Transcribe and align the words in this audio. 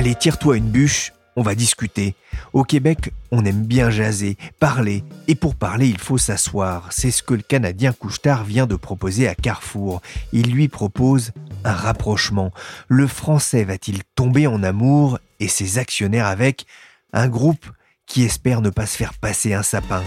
Allez, 0.00 0.14
tire-toi 0.14 0.56
une 0.56 0.70
bûche, 0.70 1.12
on 1.36 1.42
va 1.42 1.54
discuter. 1.54 2.14
Au 2.54 2.64
Québec, 2.64 3.12
on 3.30 3.44
aime 3.44 3.66
bien 3.66 3.90
jaser, 3.90 4.38
parler, 4.58 5.04
et 5.28 5.34
pour 5.34 5.54
parler, 5.54 5.88
il 5.88 5.98
faut 5.98 6.16
s'asseoir. 6.16 6.88
C'est 6.90 7.10
ce 7.10 7.22
que 7.22 7.34
le 7.34 7.42
Canadien 7.42 7.92
Couchetard 7.92 8.44
vient 8.44 8.66
de 8.66 8.76
proposer 8.76 9.28
à 9.28 9.34
Carrefour. 9.34 10.00
Il 10.32 10.52
lui 10.52 10.68
propose 10.68 11.32
un 11.64 11.74
rapprochement. 11.74 12.50
Le 12.88 13.06
Français 13.06 13.62
va-t-il 13.62 14.02
tomber 14.14 14.46
en 14.46 14.62
amour, 14.62 15.18
et 15.38 15.48
ses 15.48 15.76
actionnaires 15.76 16.28
avec, 16.28 16.64
un 17.12 17.28
groupe 17.28 17.66
qui 18.06 18.22
espère 18.22 18.62
ne 18.62 18.70
pas 18.70 18.86
se 18.86 18.96
faire 18.96 19.12
passer 19.12 19.52
un 19.52 19.62
sapin 19.62 20.02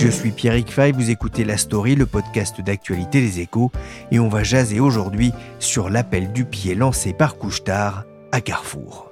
Je 0.00 0.08
suis 0.08 0.30
Pierrick 0.30 0.72
Fay, 0.72 0.92
vous 0.92 1.10
écoutez 1.10 1.44
La 1.44 1.58
Story, 1.58 1.94
le 1.94 2.06
podcast 2.06 2.62
d'actualité 2.62 3.20
des 3.20 3.40
échos, 3.40 3.70
et 4.10 4.18
on 4.18 4.30
va 4.30 4.42
jaser 4.42 4.80
aujourd'hui 4.80 5.30
sur 5.58 5.90
l'appel 5.90 6.32
du 6.32 6.46
pied 6.46 6.74
lancé 6.74 7.12
par 7.12 7.36
Couchetard 7.36 8.04
à 8.32 8.40
Carrefour. 8.40 9.10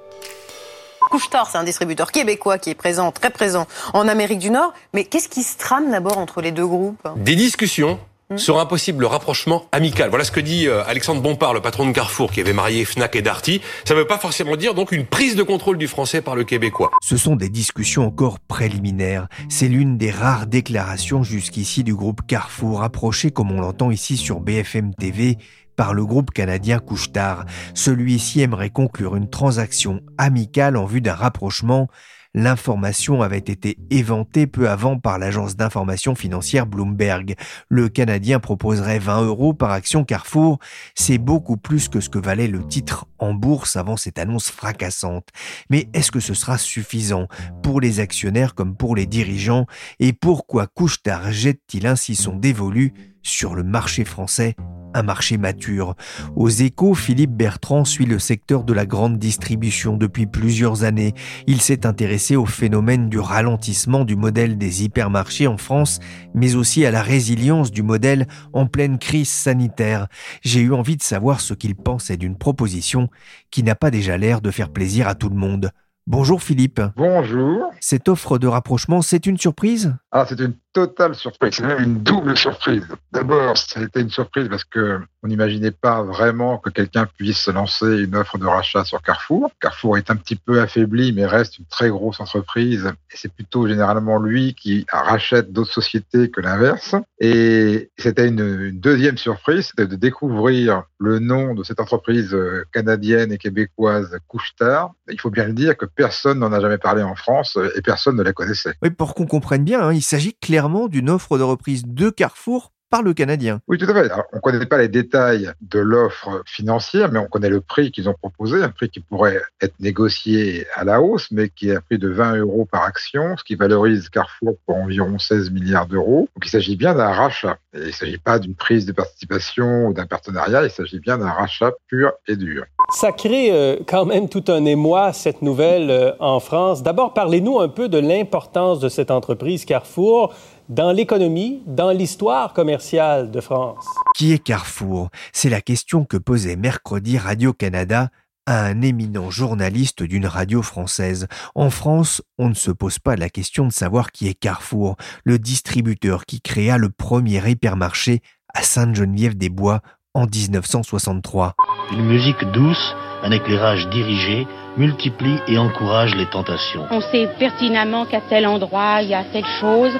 Couchetard, 1.11 1.47
c'est 1.47 1.59
un 1.59 1.63
distributeur 1.63 2.11
québécois 2.11 2.57
qui 2.57 2.71
est 2.71 2.75
présent, 2.75 3.11
très 3.11 3.29
présent 3.29 3.67
en 3.93 4.07
Amérique 4.07 4.39
du 4.39 4.49
Nord. 4.49 4.73
Mais 4.95 5.03
qu'est-ce 5.03 5.29
qui 5.29 5.43
se 5.43 5.59
trame 5.59 5.91
d'abord 5.91 6.17
entre 6.17 6.41
les 6.41 6.51
deux 6.51 6.65
groupes? 6.65 7.07
Des 7.17 7.35
discussions 7.35 7.99
Hmm. 8.31 8.37
sur 8.37 8.59
un 8.59 8.67
possible 8.67 9.05
rapprochement 9.05 9.65
amical. 9.71 10.11
Voilà 10.11 10.23
ce 10.23 10.31
que 10.31 10.39
dit 10.39 10.67
euh, 10.67 10.83
Alexandre 10.85 11.19
Bompard, 11.19 11.55
le 11.55 11.61
patron 11.61 11.87
de 11.87 11.91
Carrefour, 11.93 12.31
qui 12.31 12.39
avait 12.39 12.53
marié 12.53 12.85
Fnac 12.85 13.15
et 13.15 13.23
Darty. 13.23 13.59
Ça 13.85 13.95
ne 13.95 13.99
veut 14.01 14.05
pas 14.05 14.19
forcément 14.19 14.55
dire 14.55 14.75
donc 14.75 14.91
une 14.91 15.07
prise 15.07 15.35
de 15.35 15.41
contrôle 15.41 15.79
du 15.79 15.87
français 15.87 16.21
par 16.21 16.35
le 16.35 16.43
québécois. 16.43 16.91
Ce 17.01 17.17
sont 17.17 17.35
des 17.35 17.49
discussions 17.49 18.05
encore 18.05 18.39
préliminaires. 18.39 19.29
C'est 19.49 19.67
l'une 19.67 19.97
des 19.97 20.11
rares 20.11 20.45
déclarations 20.45 21.23
jusqu'ici 21.23 21.83
du 21.83 21.95
groupe 21.95 22.21
Carrefour, 22.27 22.83
approché 22.83 23.31
comme 23.31 23.49
on 23.51 23.61
l'entend 23.61 23.89
ici 23.89 24.15
sur 24.15 24.41
BFM 24.41 24.93
TV 24.93 25.39
par 25.75 25.95
le 25.95 26.05
groupe 26.05 26.29
canadien 26.29 26.77
Couchetard. 26.77 27.45
Celui-ci 27.73 28.41
aimerait 28.41 28.69
conclure 28.69 29.15
une 29.15 29.31
transaction 29.31 30.01
amicale 30.19 30.77
en 30.77 30.85
vue 30.85 31.01
d'un 31.01 31.15
rapprochement 31.15 31.87
L'information 32.35 33.23
avait 33.23 33.39
été 33.39 33.79
éventée 33.89 34.45
peu 34.45 34.69
avant 34.69 34.99
par 34.99 35.17
l'agence 35.17 35.55
d'information 35.55 36.13
financière 36.13 36.67
Bloomberg. 36.67 37.35
Le 37.69 37.89
Canadien 37.89 38.39
proposerait 38.39 38.99
20 38.99 39.23
euros 39.23 39.55
par 39.55 39.71
action 39.71 40.03
Carrefour. 40.03 40.59
C'est 40.93 41.17
beaucoup 41.17 41.57
plus 41.57 41.89
que 41.89 41.99
ce 41.99 42.09
que 42.09 42.19
valait 42.19 42.47
le 42.47 42.63
titre 42.67 43.07
en 43.17 43.33
bourse 43.33 43.75
avant 43.75 43.97
cette 43.97 44.19
annonce 44.19 44.51
fracassante. 44.51 45.27
Mais 45.71 45.89
est-ce 45.93 46.11
que 46.11 46.19
ce 46.19 46.35
sera 46.35 46.59
suffisant 46.59 47.27
pour 47.63 47.81
les 47.81 47.99
actionnaires 47.99 48.53
comme 48.53 48.75
pour 48.75 48.95
les 48.95 49.07
dirigeants? 49.07 49.65
Et 49.99 50.13
pourquoi 50.13 50.67
Couchetard 50.67 51.31
jette-t-il 51.31 51.87
ainsi 51.87 52.15
son 52.15 52.35
dévolu 52.35 52.93
sur 53.23 53.55
le 53.55 53.63
marché 53.63 54.05
français 54.05 54.55
un 54.93 55.03
marché 55.03 55.37
mature. 55.37 55.95
Aux 56.35 56.49
échos, 56.49 56.93
Philippe 56.93 57.31
Bertrand 57.31 57.85
suit 57.85 58.05
le 58.05 58.19
secteur 58.19 58.63
de 58.63 58.73
la 58.73 58.85
grande 58.85 59.17
distribution 59.17 59.97
depuis 59.97 60.25
plusieurs 60.25 60.83
années. 60.83 61.13
Il 61.47 61.61
s'est 61.61 61.85
intéressé 61.85 62.35
au 62.35 62.45
phénomène 62.45 63.09
du 63.09 63.19
ralentissement 63.19 64.05
du 64.05 64.15
modèle 64.15 64.57
des 64.57 64.83
hypermarchés 64.83 65.47
en 65.47 65.57
France, 65.57 65.99
mais 66.33 66.55
aussi 66.55 66.85
à 66.85 66.91
la 66.91 67.01
résilience 67.01 67.71
du 67.71 67.83
modèle 67.83 68.27
en 68.53 68.65
pleine 68.65 68.97
crise 68.97 69.29
sanitaire. 69.29 70.07
J'ai 70.41 70.61
eu 70.61 70.73
envie 70.73 70.97
de 70.97 71.03
savoir 71.03 71.41
ce 71.41 71.53
qu'il 71.53 71.75
pensait 71.75 72.17
d'une 72.17 72.37
proposition 72.37 73.09
qui 73.51 73.63
n'a 73.63 73.75
pas 73.75 73.91
déjà 73.91 74.17
l'air 74.17 74.41
de 74.41 74.51
faire 74.51 74.69
plaisir 74.69 75.07
à 75.07 75.15
tout 75.15 75.29
le 75.29 75.35
monde. 75.35 75.71
Bonjour 76.07 76.41
Philippe. 76.41 76.81
Bonjour. 76.95 77.69
Cette 77.79 78.09
offre 78.09 78.39
de 78.39 78.47
rapprochement, 78.47 79.03
c'est 79.03 79.27
une 79.27 79.37
surprise? 79.37 79.95
Ah, 80.11 80.25
c'est 80.27 80.39
une 80.39 80.55
totale 80.73 81.15
surprise, 81.15 81.55
c'est 81.55 81.65
même 81.65 81.81
une 81.81 81.99
double 81.99 82.37
surprise. 82.37 82.87
D'abord, 83.11 83.57
ça 83.57 83.79
a 83.79 83.83
été 83.83 84.01
une 84.01 84.09
surprise 84.09 84.47
parce 84.49 84.63
que 84.63 84.99
on 85.21 85.27
n'imaginait 85.27 85.71
pas 85.71 86.01
vraiment 86.01 86.57
que 86.59 86.69
quelqu'un 86.69 87.05
puisse 87.05 87.47
lancer 87.49 88.03
une 88.03 88.15
offre 88.15 88.37
de 88.37 88.45
rachat 88.45 88.85
sur 88.85 89.01
Carrefour. 89.01 89.51
Carrefour 89.59 89.97
est 89.97 90.09
un 90.09 90.15
petit 90.15 90.37
peu 90.37 90.61
affaibli, 90.61 91.11
mais 91.11 91.25
reste 91.25 91.59
une 91.59 91.65
très 91.65 91.89
grosse 91.89 92.21
entreprise. 92.21 92.85
Et 93.11 93.17
c'est 93.17 93.33
plutôt 93.33 93.67
généralement 93.67 94.17
lui 94.17 94.53
qui 94.53 94.85
rachète 94.89 95.51
d'autres 95.51 95.73
sociétés 95.73 96.29
que 96.29 96.39
l'inverse. 96.39 96.95
Et 97.19 97.89
c'était 97.97 98.29
une, 98.29 98.71
deuxième 98.79 99.17
surprise, 99.17 99.67
c'était 99.67 99.87
de 99.87 99.95
découvrir 99.97 100.83
le 100.99 101.19
nom 101.19 101.53
de 101.53 101.63
cette 101.63 101.81
entreprise 101.81 102.35
canadienne 102.71 103.33
et 103.33 103.37
québécoise 103.37 104.17
Couchetard. 104.27 104.93
Il 105.11 105.19
faut 105.19 105.31
bien 105.31 105.47
le 105.47 105.53
dire 105.53 105.75
que 105.75 105.85
personne 105.85 106.39
n'en 106.39 106.53
a 106.53 106.61
jamais 106.61 106.77
parlé 106.77 107.03
en 107.03 107.15
France 107.15 107.57
et 107.75 107.81
personne 107.81 108.15
ne 108.15 108.23
la 108.23 108.31
connaissait. 108.31 108.75
Oui, 108.81 108.89
pour 108.89 109.15
qu'on 109.15 109.25
comprenne 109.25 109.65
bien, 109.65 109.81
hein, 109.81 109.93
il 109.93 110.01
s'agit 110.01 110.33
clairement 110.33 110.68
d'une 110.89 111.09
offre 111.09 111.37
de 111.37 111.43
reprise 111.43 111.83
de 111.85 112.09
Carrefour 112.09 112.71
par 112.89 113.03
le 113.03 113.13
Canadien. 113.13 113.61
Oui, 113.67 113.77
tout 113.77 113.85
à 113.89 113.93
fait. 113.93 114.11
on 114.33 114.37
ne 114.37 114.41
connaît 114.41 114.65
pas 114.65 114.77
les 114.77 114.87
détails 114.87 115.51
de 115.61 115.79
l'offre 115.79 116.41
financière, 116.45 117.11
mais 117.11 117.19
on 117.19 117.27
connaît 117.27 117.49
le 117.49 117.61
prix 117.61 117.91
qu'ils 117.91 118.09
ont 118.09 118.15
proposé, 118.15 118.63
un 118.63 118.69
prix 118.69 118.89
qui 118.89 118.99
pourrait 118.99 119.41
être 119.61 119.75
négocié 119.79 120.65
à 120.75 120.83
la 120.83 121.01
hausse, 121.01 121.27
mais 121.31 121.49
qui 121.49 121.69
est 121.69 121.75
un 121.75 121.81
prix 121.81 121.99
de 121.99 122.09
20 122.09 122.37
euros 122.37 122.67
par 122.69 122.83
action, 122.83 123.37
ce 123.37 123.43
qui 123.43 123.55
valorise 123.55 124.09
Carrefour 124.09 124.55
pour 124.65 124.77
environ 124.77 125.19
16 125.19 125.51
milliards 125.51 125.87
d'euros. 125.87 126.29
Donc 126.35 126.45
il 126.45 126.49
s'agit 126.49 126.75
bien 126.75 126.95
d'un 126.95 127.11
rachat. 127.11 127.57
Et 127.73 127.79
il 127.79 127.87
ne 127.87 127.91
s'agit 127.91 128.17
pas 128.17 128.39
d'une 128.39 128.55
prise 128.55 128.85
de 128.87 128.91
participation 128.91 129.87
ou 129.87 129.93
d'un 129.93 130.07
partenariat, 130.07 130.63
il 130.63 130.71
s'agit 130.71 130.99
bien 130.99 131.19
d'un 131.19 131.29
rachat 131.29 131.71
pur 131.87 132.11
et 132.27 132.35
dur. 132.35 132.65
Ça 132.91 133.11
crée 133.11 133.51
euh, 133.51 133.77
quand 133.87 134.05
même 134.05 134.29
tout 134.29 134.45
un 134.47 134.65
émoi, 134.65 135.13
cette 135.13 135.43
nouvelle 135.43 135.91
euh, 135.91 136.11
en 136.19 136.39
France. 136.39 136.81
D'abord, 136.81 137.13
parlez-nous 137.13 137.59
un 137.59 137.69
peu 137.69 137.87
de 137.87 137.99
l'importance 137.99 138.79
de 138.79 138.89
cette 138.89 139.11
entreprise 139.11 139.65
Carrefour 139.65 140.33
dans 140.69 140.91
l'économie, 140.91 141.63
dans 141.65 141.89
l'histoire 141.89 142.53
commerciale 142.53 143.31
de 143.31 143.41
France. 143.41 143.85
Qui 144.15 144.33
est 144.33 144.39
Carrefour? 144.39 145.09
C'est 145.33 145.49
la 145.49 145.61
question 145.61 146.05
que 146.05 146.17
posait 146.17 146.55
mercredi 146.55 147.17
Radio-Canada 147.17 148.09
à 148.45 148.65
un 148.65 148.81
éminent 148.81 149.31
journaliste 149.31 150.03
d'une 150.03 150.27
radio 150.27 150.61
française. 150.61 151.27
En 151.55 151.71
France, 151.71 152.21
on 152.37 152.49
ne 152.49 152.53
se 152.53 152.71
pose 152.71 152.99
pas 152.99 153.15
la 153.15 153.29
question 153.29 153.65
de 153.65 153.71
savoir 153.71 154.11
qui 154.11 154.27
est 154.27 154.33
Carrefour, 154.33 154.95
le 155.23 155.39
distributeur 155.39 156.25
qui 156.25 156.39
créa 156.39 156.77
le 156.77 156.89
premier 156.89 157.47
hypermarché 157.49 158.21
à 158.53 158.61
Sainte-Geneviève-des-Bois 158.61 159.81
en 160.13 160.25
1963. 160.25 161.55
Une 161.91 162.05
musique 162.05 162.43
douce, 162.53 162.95
un 163.23 163.31
éclairage 163.31 163.87
dirigé, 163.89 164.47
multiplie 164.77 165.37
et 165.47 165.57
encourage 165.57 166.15
les 166.15 166.25
tentations. 166.27 166.85
On 166.91 167.01
sait 167.01 167.27
pertinemment 167.37 168.05
qu'à 168.05 168.21
tel 168.21 168.47
endroit, 168.47 169.01
il 169.01 169.09
y 169.09 169.13
a 169.13 169.23
telle 169.23 169.45
chose, 169.59 169.91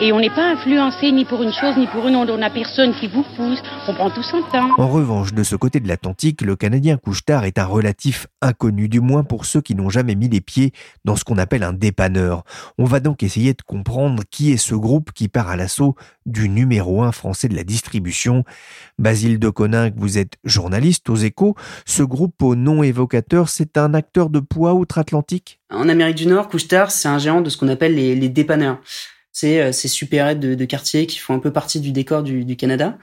et 0.00 0.12
on 0.12 0.20
n'est 0.20 0.30
pas 0.30 0.52
influencé 0.52 1.10
ni 1.10 1.24
pour 1.24 1.42
une 1.42 1.52
chose 1.52 1.76
ni 1.78 1.86
pour 1.86 2.06
une 2.06 2.16
autre. 2.16 2.32
On 2.34 2.38
n'a 2.38 2.50
personne 2.50 2.92
qui 2.94 3.08
vous 3.08 3.24
pousse, 3.36 3.62
on 3.88 3.94
prend 3.94 4.10
tout 4.10 4.22
son 4.22 4.42
temps. 4.52 4.70
En 4.76 4.88
revanche, 4.88 5.32
de 5.32 5.42
ce 5.42 5.56
côté 5.56 5.80
de 5.80 5.88
l'Atlantique, 5.88 6.42
le 6.42 6.54
Canadien 6.54 6.98
Couchetard 6.98 7.44
est 7.44 7.58
un 7.58 7.64
relatif 7.64 8.26
inconnu, 8.42 8.88
du 8.88 9.00
moins 9.00 9.24
pour 9.24 9.46
ceux 9.46 9.62
qui 9.62 9.74
n'ont 9.74 9.88
jamais 9.88 10.14
mis 10.14 10.28
les 10.28 10.42
pieds 10.42 10.72
dans 11.04 11.16
ce 11.16 11.24
qu'on 11.24 11.38
appelle 11.38 11.62
un 11.62 11.72
dépanneur. 11.72 12.42
On 12.76 12.84
va 12.84 13.00
donc 13.00 13.22
essayer 13.22 13.54
de 13.54 13.62
comprendre 13.62 14.22
qui 14.30 14.52
est 14.52 14.58
ce 14.58 14.74
groupe 14.74 15.12
qui 15.12 15.28
part 15.28 15.48
à 15.48 15.56
l'assaut 15.56 15.94
du 16.26 16.48
numéro 16.48 17.02
un 17.02 17.12
français 17.12 17.48
de 17.48 17.56
la 17.56 17.64
distribution. 17.64 18.44
Basile 18.98 19.38
de 19.38 19.48
Coninck, 19.48 19.94
vous 19.96 20.18
êtes 20.18 20.34
journaliste 20.44 21.08
aux 21.08 21.16
échos. 21.16 21.54
Ce 21.86 22.02
groupe 22.02 22.42
au 22.42 22.54
nom 22.54 22.65
évocateur, 22.82 23.48
c'est 23.48 23.76
un 23.76 23.94
acteur 23.94 24.30
de 24.30 24.40
poids 24.40 24.74
outre-Atlantique? 24.74 25.60
En 25.70 25.88
Amérique 25.88 26.16
du 26.16 26.26
Nord, 26.26 26.48
Couchetard, 26.48 26.90
c'est 26.90 27.08
un 27.08 27.18
géant 27.18 27.40
de 27.40 27.50
ce 27.50 27.56
qu'on 27.56 27.68
appelle 27.68 27.94
les, 27.94 28.28
dépanneurs. 28.28 28.80
C'est 29.32 29.60
euh, 29.60 29.72
ces 29.72 29.88
super 29.88 30.34
de, 30.34 30.54
de, 30.54 30.64
quartier 30.64 31.06
qui 31.06 31.18
font 31.18 31.34
un 31.34 31.38
peu 31.38 31.52
partie 31.52 31.80
du 31.80 31.92
décor 31.92 32.22
du, 32.22 32.56
Canada. 32.56 32.98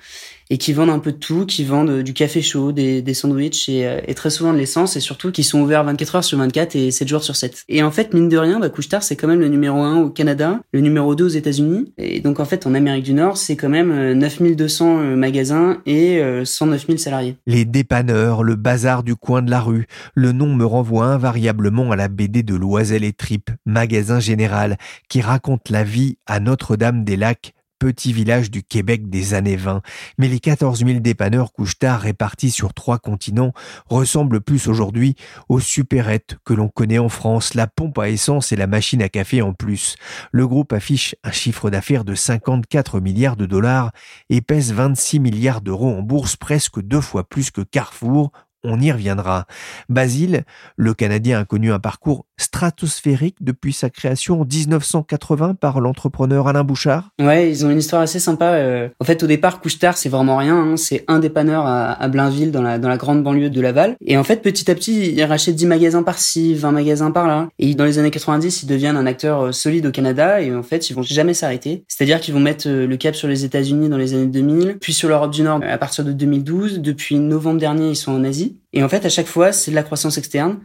Et 0.53 0.57
qui 0.59 0.71
vendent 0.71 0.91
un 0.91 0.99
peu 0.99 1.11
de 1.11 1.17
tout, 1.17 1.47
qui 1.47 1.63
vendent 1.63 2.03
du 2.03 2.13
café 2.13 2.43
chaud, 2.43 2.71
des, 2.71 3.01
des 3.01 3.15
sandwichs 3.15 3.69
et, 3.69 4.01
et, 4.07 4.13
très 4.13 4.29
souvent 4.29 4.53
de 4.53 4.59
l'essence 4.59 4.95
et 4.95 4.99
surtout 4.99 5.31
qui 5.31 5.43
sont 5.43 5.59
ouverts 5.61 5.83
24 5.83 6.15
heures 6.17 6.23
sur 6.23 6.37
24 6.37 6.75
et 6.75 6.91
7 6.91 7.07
jours 7.07 7.23
sur 7.23 7.35
7. 7.35 7.63
Et 7.69 7.81
en 7.81 7.89
fait, 7.89 8.13
mine 8.13 8.29
de 8.29 8.37
rien, 8.37 8.59
bah, 8.59 8.69
c'est 9.01 9.15
quand 9.15 9.27
même 9.27 9.39
le 9.39 9.47
numéro 9.47 9.79
1 9.79 10.01
au 10.01 10.09
Canada, 10.11 10.59
le 10.71 10.81
numéro 10.81 11.15
2 11.15 11.25
aux 11.25 11.27
États-Unis. 11.27 11.91
Et 11.97 12.19
donc, 12.19 12.39
en 12.39 12.45
fait, 12.45 12.67
en 12.67 12.75
Amérique 12.75 13.03
du 13.03 13.15
Nord, 13.15 13.37
c'est 13.37 13.55
quand 13.55 13.69
même 13.69 14.13
9200 14.13 15.15
magasins 15.15 15.81
et 15.87 16.21
109 16.43 16.85
000 16.85 16.97
salariés. 16.99 17.35
Les 17.47 17.65
dépanneurs, 17.65 18.43
le 18.43 18.55
bazar 18.55 19.01
du 19.01 19.15
coin 19.15 19.41
de 19.41 19.49
la 19.49 19.59
rue, 19.59 19.87
le 20.13 20.33
nom 20.33 20.53
me 20.53 20.65
renvoie 20.65 21.05
invariablement 21.05 21.91
à 21.91 21.95
la 21.95 22.09
BD 22.09 22.43
de 22.43 22.53
Loisel 22.53 23.03
et 23.03 23.13
Tripes, 23.13 23.49
magasin 23.65 24.19
général, 24.19 24.77
qui 25.09 25.19
raconte 25.21 25.71
la 25.71 25.83
vie 25.83 26.17
à 26.27 26.39
Notre-Dame-des-Lacs 26.39 27.52
petit 27.83 28.13
village 28.13 28.49
du 28.49 28.63
Québec 28.63 29.09
des 29.09 29.33
années 29.33 29.57
20, 29.57 29.81
mais 30.17 30.29
les 30.29 30.39
14 30.39 30.85
000 30.85 31.01
dépanneurs 31.01 31.51
couche-tard 31.51 31.99
répartis 31.99 32.49
sur 32.49 32.73
trois 32.73 32.97
continents 32.97 33.51
ressemblent 33.89 34.39
plus 34.39 34.69
aujourd'hui 34.69 35.15
aux 35.49 35.59
supérettes 35.59 36.37
que 36.45 36.53
l'on 36.53 36.69
connaît 36.69 36.97
en 36.97 37.09
France, 37.09 37.55
la 37.55 37.67
pompe 37.67 37.99
à 37.99 38.07
essence 38.07 38.53
et 38.53 38.55
la 38.55 38.67
machine 38.67 39.01
à 39.01 39.09
café 39.09 39.41
en 39.41 39.51
plus. 39.51 39.97
Le 40.31 40.47
groupe 40.47 40.71
affiche 40.71 41.13
un 41.25 41.33
chiffre 41.33 41.69
d'affaires 41.69 42.05
de 42.05 42.15
54 42.15 43.01
milliards 43.01 43.35
de 43.35 43.45
dollars 43.45 43.91
et 44.29 44.39
pèse 44.39 44.71
26 44.71 45.19
milliards 45.19 45.59
d'euros 45.59 45.93
en 45.93 46.01
bourse, 46.01 46.37
presque 46.37 46.79
deux 46.79 47.01
fois 47.01 47.27
plus 47.27 47.51
que 47.51 47.59
Carrefour 47.59 48.31
on 48.63 48.79
y 48.79 48.91
reviendra. 48.91 49.45
Basile, 49.89 50.45
le 50.77 50.93
Canadien 50.93 51.39
a 51.39 51.45
connu 51.45 51.71
un 51.71 51.79
parcours 51.79 52.25
stratosphérique 52.43 53.37
depuis 53.41 53.73
sa 53.73 53.89
création 53.89 54.41
en 54.41 54.45
1980 54.45 55.55
par 55.55 55.79
l'entrepreneur 55.79 56.47
Alain 56.47 56.63
Bouchard. 56.63 57.09
Ouais, 57.19 57.49
ils 57.49 57.65
ont 57.65 57.69
une 57.69 57.79
histoire 57.79 58.01
assez 58.01 58.19
sympa. 58.19 58.53
Euh. 58.53 58.89
En 58.99 59.05
fait, 59.05 59.23
au 59.23 59.27
départ, 59.27 59.61
Couchetard, 59.61 59.97
c'est 59.97 60.09
vraiment 60.09 60.37
rien. 60.37 60.55
Hein. 60.55 60.77
C'est 60.77 61.03
un 61.07 61.19
dépanneur 61.19 61.65
à, 61.65 61.91
à 61.93 62.07
Blainville, 62.07 62.51
dans 62.51 62.61
la, 62.61 62.79
dans 62.79 62.89
la 62.89 62.97
grande 62.97 63.23
banlieue 63.23 63.49
de 63.49 63.61
Laval. 63.61 63.95
Et 64.05 64.17
en 64.17 64.23
fait, 64.23 64.41
petit 64.41 64.69
à 64.69 64.75
petit, 64.75 65.11
ils 65.11 65.23
rachètent 65.23 65.55
10 65.55 65.65
magasins 65.65 66.03
par-ci, 66.03 66.53
20 66.55 66.71
magasins 66.71 67.11
par-là. 67.11 67.49
Et 67.59 67.75
dans 67.75 67.85
les 67.85 67.99
années 67.99 68.11
90, 68.11 68.63
ils 68.63 68.67
deviennent 68.67 68.97
un 68.97 69.05
acteur 69.05 69.41
euh, 69.41 69.51
solide 69.51 69.85
au 69.85 69.91
Canada. 69.91 70.41
Et 70.41 70.53
en 70.53 70.63
fait, 70.63 70.89
ils 70.89 70.93
vont 70.93 71.01
jamais 71.01 71.33
s'arrêter. 71.33 71.83
C'est-à-dire 71.87 72.19
qu'ils 72.19 72.33
vont 72.33 72.39
mettre 72.39 72.67
euh, 72.67 72.85
le 72.85 72.97
cap 72.97 73.15
sur 73.15 73.27
les 73.27 73.45
États-Unis 73.45 73.89
dans 73.89 73.97
les 73.97 74.13
années 74.13 74.27
2000, 74.27 74.77
puis 74.79 74.93
sur 74.93 75.09
l'Europe 75.09 75.31
du 75.31 75.41
Nord 75.43 75.61
à 75.67 75.77
partir 75.77 76.03
de 76.03 76.11
2012. 76.11 76.79
Depuis 76.79 77.15
novembre 77.19 77.59
dernier, 77.59 77.89
ils 77.89 77.95
sont 77.95 78.11
en 78.11 78.23
Asie. 78.23 78.57
Et 78.73 78.83
en 78.83 78.89
fait, 78.89 79.05
à 79.05 79.09
chaque 79.09 79.27
fois, 79.27 79.51
c'est 79.51 79.71
de 79.71 79.75
la 79.75 79.83
croissance 79.83 80.17
externe. 80.17 80.57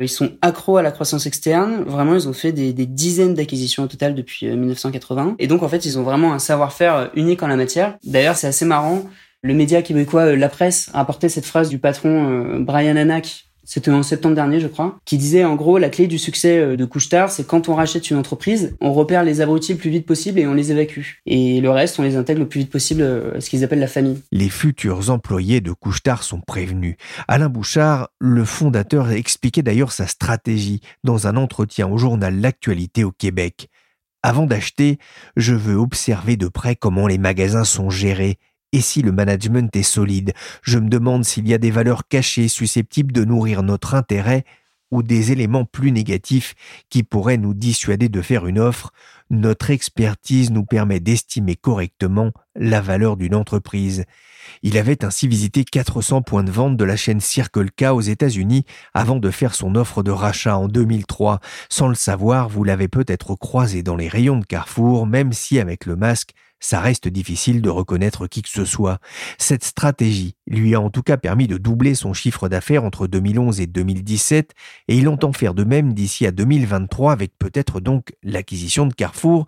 Ils 0.00 0.08
sont 0.08 0.30
accros 0.42 0.76
à 0.76 0.82
la 0.82 0.92
croissance 0.92 1.26
externe. 1.26 1.82
Vraiment, 1.82 2.14
ils 2.14 2.28
ont 2.28 2.32
fait 2.32 2.52
des, 2.52 2.72
dizaines 2.72 3.34
d'acquisitions 3.34 3.82
au 3.82 3.88
total 3.88 4.14
depuis 4.14 4.46
1980. 4.46 5.30
Euh, 5.30 5.34
Et 5.40 5.48
donc, 5.48 5.64
en 5.64 5.68
fait, 5.68 5.84
ils 5.84 5.98
ont 5.98 6.04
vraiment 6.04 6.32
un 6.32 6.38
savoir-faire 6.38 6.94
euh, 6.94 7.06
unique 7.16 7.42
en 7.42 7.48
la 7.48 7.56
matière. 7.56 7.98
D'ailleurs, 8.04 8.36
c'est 8.36 8.46
assez 8.46 8.64
marrant. 8.64 9.02
Le 9.42 9.54
média 9.54 9.82
québécois 9.82 10.26
euh, 10.26 10.36
La 10.36 10.48
Presse 10.48 10.88
a 10.94 11.00
apporté 11.00 11.28
cette 11.28 11.46
phrase 11.46 11.68
du 11.68 11.80
patron 11.80 12.60
Brian 12.60 12.96
Anak 12.96 13.47
c'était 13.68 13.90
en 13.90 14.02
septembre 14.02 14.34
dernier, 14.34 14.60
je 14.60 14.66
crois, 14.66 14.98
qui 15.04 15.18
disait 15.18 15.44
en 15.44 15.54
gros 15.54 15.76
la 15.76 15.90
clé 15.90 16.06
du 16.06 16.18
succès 16.18 16.58
euh, 16.58 16.76
de 16.76 16.86
Couchetard, 16.86 17.30
c'est 17.30 17.46
quand 17.46 17.68
on 17.68 17.74
rachète 17.74 18.10
une 18.10 18.16
entreprise, 18.16 18.74
on 18.80 18.94
repère 18.94 19.24
les 19.24 19.42
abrutis 19.42 19.74
le 19.74 19.78
plus 19.78 19.90
vite 19.90 20.06
possible 20.06 20.38
et 20.38 20.46
on 20.46 20.54
les 20.54 20.72
évacue. 20.72 21.02
Et 21.26 21.60
le 21.60 21.68
reste, 21.68 22.00
on 22.00 22.02
les 22.02 22.16
intègre 22.16 22.40
le 22.40 22.48
plus 22.48 22.60
vite 22.60 22.70
possible 22.70 23.02
euh, 23.02 23.36
à 23.36 23.42
ce 23.42 23.50
qu'ils 23.50 23.64
appellent 23.64 23.78
la 23.78 23.86
famille. 23.86 24.22
Les 24.32 24.48
futurs 24.48 25.10
employés 25.10 25.60
de 25.60 25.72
Couchetard 25.72 26.22
sont 26.22 26.40
prévenus. 26.40 26.96
Alain 27.28 27.50
Bouchard, 27.50 28.08
le 28.18 28.46
fondateur, 28.46 29.10
expliquait 29.10 29.62
d'ailleurs 29.62 29.92
sa 29.92 30.06
stratégie 30.06 30.80
dans 31.04 31.26
un 31.26 31.36
entretien 31.36 31.88
au 31.88 31.98
journal 31.98 32.40
L'actualité 32.40 33.04
au 33.04 33.12
Québec. 33.12 33.68
Avant 34.22 34.46
d'acheter, 34.46 34.98
je 35.36 35.54
veux 35.54 35.76
observer 35.76 36.36
de 36.36 36.48
près 36.48 36.74
comment 36.74 37.06
les 37.06 37.18
magasins 37.18 37.64
sont 37.64 37.90
gérés 37.90 38.38
et 38.72 38.80
si 38.80 39.02
le 39.02 39.12
management 39.12 39.74
est 39.74 39.82
solide, 39.82 40.32
je 40.62 40.78
me 40.78 40.88
demande 40.88 41.24
s'il 41.24 41.48
y 41.48 41.54
a 41.54 41.58
des 41.58 41.70
valeurs 41.70 42.06
cachées 42.08 42.48
susceptibles 42.48 43.12
de 43.12 43.24
nourrir 43.24 43.62
notre 43.62 43.94
intérêt 43.94 44.44
ou 44.90 45.02
des 45.02 45.32
éléments 45.32 45.64
plus 45.64 45.92
négatifs 45.92 46.54
qui 46.90 47.02
pourraient 47.02 47.36
nous 47.36 47.54
dissuader 47.54 48.08
de 48.08 48.22
faire 48.22 48.46
une 48.46 48.58
offre. 48.58 48.92
Notre 49.30 49.70
expertise 49.70 50.50
nous 50.50 50.64
permet 50.64 51.00
d'estimer 51.00 51.56
correctement 51.56 52.32
la 52.54 52.80
valeur 52.80 53.16
d'une 53.16 53.34
entreprise. 53.34 54.04
Il 54.62 54.78
avait 54.78 55.04
ainsi 55.04 55.28
visité 55.28 55.64
400 55.64 56.22
points 56.22 56.44
de 56.44 56.50
vente 56.50 56.76
de 56.76 56.84
la 56.84 56.96
chaîne 56.96 57.20
Circle 57.20 57.70
K 57.70 57.92
aux 57.92 58.00
États-Unis 58.00 58.64
avant 58.94 59.16
de 59.16 59.30
faire 59.30 59.54
son 59.54 59.74
offre 59.74 60.02
de 60.02 60.10
rachat 60.10 60.56
en 60.56 60.68
2003. 60.68 61.40
Sans 61.68 61.88
le 61.88 61.94
savoir, 61.94 62.48
vous 62.48 62.64
l'avez 62.64 62.88
peut-être 62.88 63.34
croisé 63.34 63.82
dans 63.82 63.96
les 63.96 64.08
rayons 64.08 64.38
de 64.38 64.44
Carrefour, 64.44 65.06
même 65.06 65.32
si 65.32 65.58
avec 65.58 65.86
le 65.86 65.96
masque, 65.96 66.34
ça 66.60 66.80
reste 66.80 67.08
difficile 67.08 67.62
de 67.62 67.70
reconnaître 67.70 68.26
qui 68.26 68.42
que 68.42 68.48
ce 68.48 68.64
soit. 68.64 68.98
Cette 69.38 69.64
stratégie 69.64 70.34
lui 70.46 70.74
a 70.74 70.80
en 70.80 70.90
tout 70.90 71.02
cas 71.02 71.16
permis 71.16 71.46
de 71.46 71.56
doubler 71.56 71.94
son 71.94 72.12
chiffre 72.12 72.48
d'affaires 72.48 72.84
entre 72.84 73.06
2011 73.06 73.60
et 73.60 73.66
2017 73.66 74.52
et 74.88 74.96
il 74.96 75.08
entend 75.08 75.32
faire 75.32 75.54
de 75.54 75.64
même 75.64 75.92
d'ici 75.92 76.26
à 76.26 76.32
2023 76.32 77.12
avec 77.12 77.32
peut-être 77.38 77.80
donc 77.80 78.12
l'acquisition 78.22 78.86
de 78.86 78.94
Carrefour. 78.94 79.46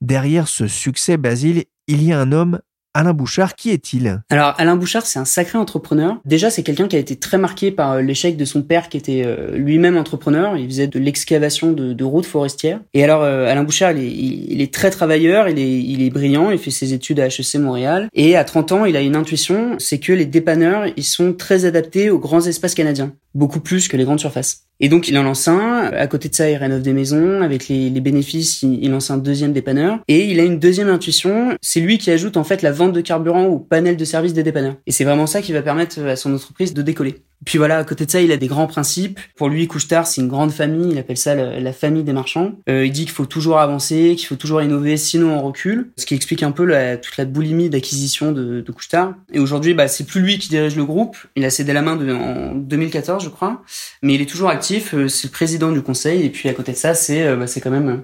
Derrière 0.00 0.48
ce 0.48 0.66
succès, 0.66 1.16
Basile, 1.16 1.64
il 1.86 2.02
y 2.02 2.12
a 2.12 2.20
un 2.20 2.32
homme 2.32 2.60
Alain 2.92 3.12
Bouchard, 3.12 3.54
qui 3.54 3.70
est-il? 3.70 4.20
Alors 4.30 4.54
Alain 4.58 4.74
Bouchard, 4.74 5.06
c'est 5.06 5.20
un 5.20 5.24
sacré 5.24 5.58
entrepreneur. 5.58 6.18
Déjà, 6.24 6.50
c'est 6.50 6.64
quelqu'un 6.64 6.88
qui 6.88 6.96
a 6.96 6.98
été 6.98 7.14
très 7.14 7.38
marqué 7.38 7.70
par 7.70 7.92
euh, 7.92 8.00
l'échec 8.02 8.36
de 8.36 8.44
son 8.44 8.62
père, 8.62 8.88
qui 8.88 8.96
était 8.96 9.22
euh, 9.24 9.56
lui-même 9.56 9.96
entrepreneur. 9.96 10.56
Il 10.56 10.66
faisait 10.66 10.88
de 10.88 10.98
l'excavation 10.98 11.70
de, 11.70 12.04
routes 12.04 12.26
forestières. 12.26 12.80
Et 12.92 13.04
alors, 13.04 13.22
euh, 13.22 13.46
Alain 13.46 13.62
Bouchard, 13.62 13.92
il 13.92 14.60
est, 14.60 14.74
très 14.74 14.90
travailleur, 14.90 15.48
il 15.48 15.58
est, 15.58 15.78
il 15.82 16.10
brillant, 16.10 16.50
il 16.50 16.58
fait 16.58 16.72
ses 16.72 16.92
études 16.92 17.20
à 17.20 17.26
HEC 17.26 17.56
Montréal. 17.56 18.08
Et 18.12 18.36
à 18.36 18.42
30 18.42 18.72
ans, 18.72 18.84
il 18.84 18.96
a 18.96 19.00
une 19.02 19.14
intuition, 19.14 19.76
c'est 19.78 19.98
que 19.98 20.12
les 20.12 20.26
dépanneurs, 20.26 20.86
ils 20.96 21.04
sont 21.04 21.32
très 21.32 21.66
adaptés 21.66 22.10
aux 22.10 22.18
grands 22.18 22.44
espaces 22.44 22.74
canadiens, 22.74 23.12
beaucoup 23.34 23.60
plus 23.60 23.86
que 23.86 23.96
les 23.96 24.04
grandes 24.04 24.20
surfaces. 24.20 24.64
Et 24.80 24.88
donc 24.88 25.08
il 25.08 25.18
en 25.18 25.22
lance 25.22 25.46
un. 25.46 25.90
À 25.92 26.06
côté 26.06 26.28
de 26.28 26.34
ça, 26.34 26.50
il 26.50 26.56
rénove 26.56 26.82
des 26.82 26.94
maisons. 26.94 27.42
Avec 27.42 27.68
les, 27.68 27.90
bénéfices, 28.00 28.62
il, 28.62 28.90
lance 28.90 29.10
un 29.10 29.18
deuxième 29.18 29.52
dépanneur. 29.52 30.00
Et 30.08 30.24
il 30.24 30.40
a 30.40 30.44
une 30.44 30.58
deuxième 30.58 30.88
intuition. 30.88 31.56
C'est 31.60 31.80
lui 31.80 31.98
qui 31.98 32.10
ajoute 32.10 32.36
en 32.36 32.44
fait 32.44 32.62
la 32.62 32.72
vente 32.80 32.92
de 32.92 33.00
carburant 33.00 33.44
au 33.44 33.58
panel 33.58 33.96
de 33.96 34.04
service 34.04 34.32
des 34.32 34.42
dépanneurs. 34.42 34.76
Et 34.86 34.92
c'est 34.92 35.04
vraiment 35.04 35.26
ça 35.26 35.42
qui 35.42 35.52
va 35.52 35.62
permettre 35.62 36.00
à 36.00 36.16
son 36.16 36.34
entreprise 36.34 36.74
de 36.74 36.82
décoller. 36.82 37.22
Puis 37.44 37.56
voilà, 37.56 37.78
à 37.78 37.84
côté 37.84 38.04
de 38.04 38.10
ça, 38.10 38.20
il 38.20 38.32
a 38.32 38.36
des 38.36 38.48
grands 38.48 38.66
principes. 38.66 39.18
Pour 39.36 39.48
lui, 39.48 39.66
Couchetard, 39.66 40.06
c'est 40.06 40.20
une 40.20 40.28
grande 40.28 40.52
famille. 40.52 40.92
Il 40.92 40.98
appelle 40.98 41.16
ça 41.16 41.34
la, 41.34 41.72
famille 41.72 42.02
des 42.02 42.12
marchands. 42.12 42.52
Euh, 42.68 42.84
il 42.84 42.92
dit 42.92 43.02
qu'il 43.02 43.12
faut 43.12 43.24
toujours 43.24 43.58
avancer, 43.58 44.14
qu'il 44.16 44.26
faut 44.26 44.36
toujours 44.36 44.60
innover, 44.60 44.96
sinon 44.98 45.38
on 45.38 45.42
recule. 45.42 45.90
Ce 45.96 46.04
qui 46.04 46.14
explique 46.14 46.42
un 46.42 46.52
peu 46.52 46.66
toute 47.00 47.16
la 47.16 47.24
boulimie 47.24 47.70
d'acquisition 47.70 48.32
de, 48.32 48.60
de 48.60 48.72
Couchetard. 48.72 49.14
Et 49.32 49.38
aujourd'hui, 49.38 49.72
bah, 49.72 49.88
c'est 49.88 50.04
plus 50.04 50.20
lui 50.20 50.38
qui 50.38 50.48
dirige 50.50 50.76
le 50.76 50.84
groupe. 50.84 51.16
Il 51.36 51.44
a 51.44 51.50
cédé 51.50 51.72
la 51.72 51.80
main 51.80 51.96
en 51.96 52.54
2014, 52.54 53.24
je 53.24 53.30
crois. 53.30 53.62
Mais 54.02 54.14
il 54.14 54.20
est 54.20 54.28
toujours 54.28 54.50
actif. 54.50 54.94
Euh, 54.94 55.08
c'est 55.08 55.28
le 55.28 55.32
président 55.32 55.72
du 55.72 55.80
conseil. 55.80 56.26
Et 56.26 56.30
puis 56.30 56.48
à 56.48 56.54
côté 56.54 56.72
de 56.72 56.76
ça, 56.76 56.92
c'est 56.94 57.26
euh, 57.26 57.36
bah, 57.36 57.46
c'est 57.46 57.60
quand 57.60 57.70
même 57.70 58.02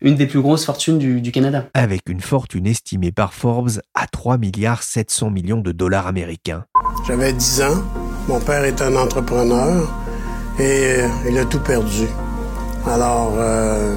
une 0.00 0.14
des 0.14 0.26
plus 0.26 0.40
grosses 0.40 0.64
fortunes 0.64 0.98
du, 0.98 1.20
du, 1.20 1.32
Canada. 1.32 1.66
Avec 1.74 2.08
une 2.08 2.20
fortune 2.20 2.66
estimée 2.66 3.10
par 3.10 3.34
Forbes 3.34 3.80
à 3.94 4.06
3 4.06 4.38
milliards 4.38 4.82
700 4.82 5.30
millions 5.30 5.60
de 5.60 5.72
dollars 5.72 6.06
américains. 6.06 6.64
J'avais 7.06 7.32
10 7.32 7.62
ans. 7.62 7.82
Mon 8.28 8.40
père 8.40 8.64
est 8.64 8.80
un 8.80 8.94
entrepreneur 8.96 9.88
et 10.58 11.00
euh, 11.00 11.08
il 11.28 11.38
a 11.38 11.44
tout 11.44 11.60
perdu. 11.60 12.06
Alors, 12.86 13.34
euh, 13.38 13.96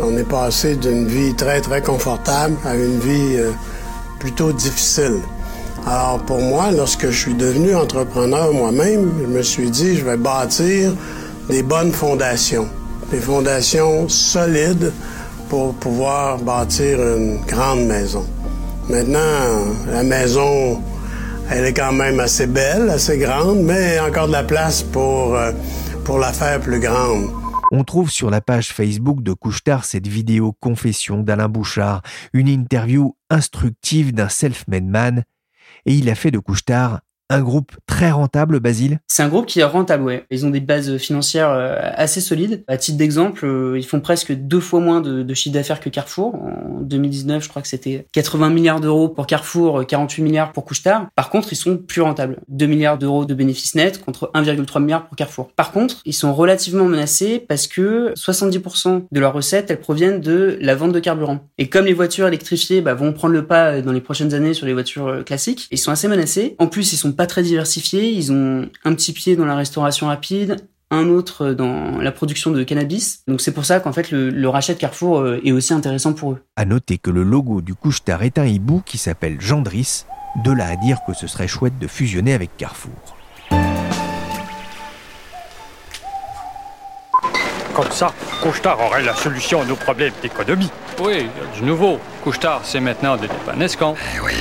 on 0.00 0.16
est 0.16 0.28
passé 0.28 0.76
d'une 0.76 1.06
vie 1.06 1.34
très, 1.34 1.60
très 1.60 1.82
confortable 1.82 2.56
à 2.64 2.76
une 2.76 3.00
vie 3.00 3.36
euh, 3.36 3.50
plutôt 4.20 4.52
difficile. 4.52 5.18
Alors, 5.86 6.20
pour 6.26 6.40
moi, 6.40 6.70
lorsque 6.70 7.06
je 7.06 7.18
suis 7.18 7.34
devenu 7.34 7.74
entrepreneur 7.74 8.52
moi-même, 8.52 9.10
je 9.20 9.26
me 9.26 9.42
suis 9.42 9.70
dit, 9.70 9.96
je 9.96 10.04
vais 10.04 10.16
bâtir 10.16 10.92
des 11.48 11.62
bonnes 11.62 11.92
fondations, 11.92 12.68
des 13.10 13.18
fondations 13.18 14.08
solides 14.08 14.92
pour 15.50 15.74
pouvoir 15.74 16.38
bâtir 16.38 16.98
une 17.00 17.38
grande 17.46 17.84
maison. 17.84 18.24
Maintenant, 18.88 19.74
la 19.88 20.02
maison 20.02 20.80
elle 21.50 21.64
est 21.64 21.74
quand 21.74 21.92
même 21.92 22.20
assez 22.20 22.46
belle, 22.46 22.88
assez 22.90 23.18
grande, 23.18 23.58
mais 23.62 23.98
encore 23.98 24.28
de 24.28 24.32
la 24.32 24.44
place 24.44 24.84
pour, 24.84 25.34
euh, 25.34 25.50
pour 26.04 26.20
la 26.20 26.32
faire 26.32 26.60
plus 26.60 26.78
grande. 26.78 27.28
On 27.72 27.82
trouve 27.82 28.08
sur 28.08 28.30
la 28.30 28.40
page 28.40 28.68
Facebook 28.68 29.22
de 29.24 29.32
Couchetard 29.32 29.84
cette 29.84 30.06
vidéo 30.06 30.52
confession 30.60 31.22
d'Alain 31.24 31.48
Bouchard, 31.48 32.02
une 32.32 32.46
interview 32.46 33.16
instructive 33.30 34.14
d'un 34.14 34.28
self-made 34.28 34.84
man, 34.84 35.24
et 35.86 35.94
il 35.94 36.08
a 36.08 36.14
fait 36.14 36.30
de 36.30 36.38
Couchetard 36.38 37.00
Un 37.32 37.42
groupe 37.42 37.76
très 37.86 38.10
rentable, 38.10 38.58
Basile 38.58 38.98
C'est 39.06 39.22
un 39.22 39.28
groupe 39.28 39.46
qui 39.46 39.60
est 39.60 39.64
rentable, 39.64 40.02
ouais. 40.02 40.24
Ils 40.32 40.46
ont 40.46 40.50
des 40.50 40.58
bases 40.58 40.96
financières 40.96 41.50
euh, 41.50 41.76
assez 41.94 42.20
solides. 42.20 42.64
À 42.66 42.76
titre 42.76 42.98
d'exemple, 42.98 43.46
euh, 43.46 43.78
ils 43.78 43.86
font 43.86 44.00
presque 44.00 44.32
deux 44.32 44.58
fois 44.58 44.80
moins 44.80 45.00
de, 45.00 45.32
chiffre 45.32 45.54
d'affaires 45.54 45.78
que 45.78 45.88
Carrefour. 45.88 46.34
En 46.34 46.80
2019, 46.80 47.44
je 47.44 47.48
crois 47.48 47.62
que 47.62 47.68
c'était 47.68 48.08
80 48.12 48.50
milliards 48.50 48.80
d'euros 48.80 49.08
pour 49.08 49.28
Carrefour, 49.28 49.86
48 49.86 50.22
milliards 50.24 50.50
pour 50.50 50.64
Couchetard. 50.64 51.06
Par 51.14 51.30
contre, 51.30 51.52
ils 51.52 51.56
sont 51.56 51.76
plus 51.76 52.02
rentables. 52.02 52.40
2 52.48 52.66
milliards 52.66 52.98
d'euros 52.98 53.24
de 53.24 53.32
bénéfices 53.32 53.76
nets 53.76 54.04
contre 54.04 54.32
1,3 54.34 54.82
milliard 54.82 55.06
pour 55.06 55.16
Carrefour. 55.16 55.52
Par 55.54 55.70
contre, 55.70 56.00
ils 56.04 56.12
sont 56.12 56.34
relativement 56.34 56.86
menacés 56.86 57.38
parce 57.48 57.68
que 57.68 58.12
70% 58.16 59.04
de 59.08 59.20
leurs 59.20 59.32
recettes, 59.32 59.70
elles 59.70 59.78
proviennent 59.78 60.20
de 60.20 60.58
la 60.60 60.74
vente 60.74 60.90
de 60.90 60.98
carburant. 60.98 61.38
Et 61.58 61.68
comme 61.68 61.84
les 61.84 61.94
voitures 61.94 62.26
électrifiées 62.26 62.80
bah, 62.80 62.94
vont 62.94 63.12
prendre 63.12 63.34
le 63.34 63.46
pas 63.46 63.82
dans 63.82 63.92
les 63.92 64.00
prochaines 64.00 64.34
années 64.34 64.52
sur 64.52 64.66
les 64.66 64.72
voitures 64.72 65.22
classiques, 65.24 65.68
ils 65.70 65.78
sont 65.78 65.92
assez 65.92 66.08
menacés. 66.08 66.56
En 66.58 66.66
plus, 66.66 66.92
ils 66.92 66.96
sont 66.96 67.12
pas 67.20 67.26
très 67.26 67.42
diversifiés. 67.42 68.10
Ils 68.10 68.32
ont 68.32 68.70
un 68.82 68.94
petit 68.94 69.12
pied 69.12 69.36
dans 69.36 69.44
la 69.44 69.54
restauration 69.54 70.06
rapide, 70.06 70.56
un 70.90 71.10
autre 71.10 71.50
dans 71.50 71.98
la 71.98 72.12
production 72.12 72.50
de 72.50 72.62
cannabis. 72.62 73.24
Donc 73.28 73.42
c'est 73.42 73.52
pour 73.52 73.66
ça 73.66 73.78
qu'en 73.78 73.92
fait 73.92 74.10
le, 74.10 74.48
rachat 74.48 74.72
de 74.72 74.78
Carrefour 74.78 75.18
euh, 75.18 75.38
est 75.44 75.52
aussi 75.52 75.74
intéressant 75.74 76.14
pour 76.14 76.32
eux. 76.32 76.38
À 76.56 76.64
noter 76.64 76.96
que 76.96 77.10
le 77.10 77.22
logo 77.22 77.60
du 77.60 77.74
couche-tard 77.74 78.22
est 78.22 78.38
un 78.38 78.46
hibou 78.46 78.80
qui 78.86 78.96
s'appelle 78.96 79.38
Gendris. 79.38 80.06
De 80.46 80.50
là 80.50 80.68
à 80.68 80.76
dire 80.76 80.96
que 81.06 81.12
ce 81.12 81.26
serait 81.26 81.46
chouette 81.46 81.78
de 81.78 81.86
fusionner 81.86 82.32
avec 82.32 82.56
Carrefour. 82.56 83.18
Comme 87.74 87.90
ça, 87.90 88.14
Couchetard 88.42 88.80
aurait 88.80 89.02
la 89.02 89.14
solution 89.14 89.60
à 89.60 89.66
nos 89.66 89.76
problèmes 89.76 90.14
d'économie. 90.22 90.70
Oui, 90.98 91.18
il 91.18 91.26
y 91.26 91.46
a 91.46 91.54
du 91.54 91.64
nouveau. 91.64 91.98
Couchetard, 92.24 92.62
c'est 92.64 92.80
maintenant 92.80 93.18
des 93.18 93.28
dépannescants. 93.28 93.94
Eh 94.16 94.20
oui. 94.20 94.32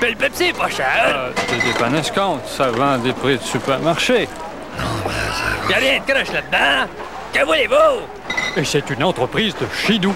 Mais 0.00 0.10
le 0.10 0.16
Pepsi, 0.16 0.52
pas 0.52 0.68
cher. 0.70 0.86
Euh, 1.06 1.32
des 1.50 2.02
ça 2.46 2.70
vend 2.70 2.96
des 2.98 3.12
prix 3.12 3.36
de 3.36 3.42
supermarché? 3.42 4.28
Non, 4.78 4.84
mais 5.06 5.12
ça 5.12 5.66
va. 5.66 5.70
Y'a 5.70 5.76
rien 5.76 6.00
de 6.00 6.10
crache 6.10 6.32
là-dedans. 6.32 6.88
Que 7.34 7.44
voulez-vous? 7.44 8.56
Et 8.56 8.64
c'est 8.64 8.88
une 8.90 9.04
entreprise 9.04 9.54
de 9.56 9.66
chez 9.74 9.98
nous. 9.98 10.14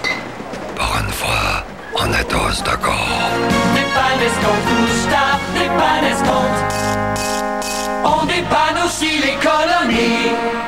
Pour 0.75 0.97
une 0.99 1.11
fois, 1.11 1.63
on 1.95 2.11
est 2.13 2.23
tous 2.23 2.63
d'accord. 2.63 3.07
Dépannescont, 3.75 4.57
Couchetard, 4.67 5.39
dépannescont. 5.53 6.49
On 8.03 8.25
dépanne 8.25 8.85
aussi 8.85 9.19
les 9.19 9.35
colonies. 9.35 10.64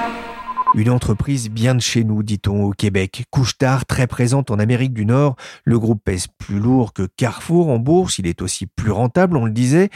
Une 0.78 0.92
entreprise 0.92 1.50
bien 1.50 1.74
de 1.74 1.82
chez 1.82 2.04
nous, 2.04 2.22
dit-on 2.22 2.66
au 2.66 2.70
Québec. 2.70 3.24
Couchetard, 3.32 3.88
très 3.88 4.06
présente 4.06 4.52
en 4.52 4.60
Amérique 4.60 4.94
du 4.94 5.08
Nord. 5.08 5.36
Le 5.64 5.80
groupe 5.80 6.04
pèse 6.06 6.28
plus 6.38 6.60
lourd 6.60 6.94
que 6.94 7.08
Carrefour 7.18 7.70
en 7.70 7.80
bourse. 7.80 8.20
Il 8.20 8.28
est 8.28 8.44
aussi 8.44 8.68
plus 8.68 8.92
rentable, 8.92 9.38
on 9.38 9.46
le 9.46 9.52
disait. 9.52 9.90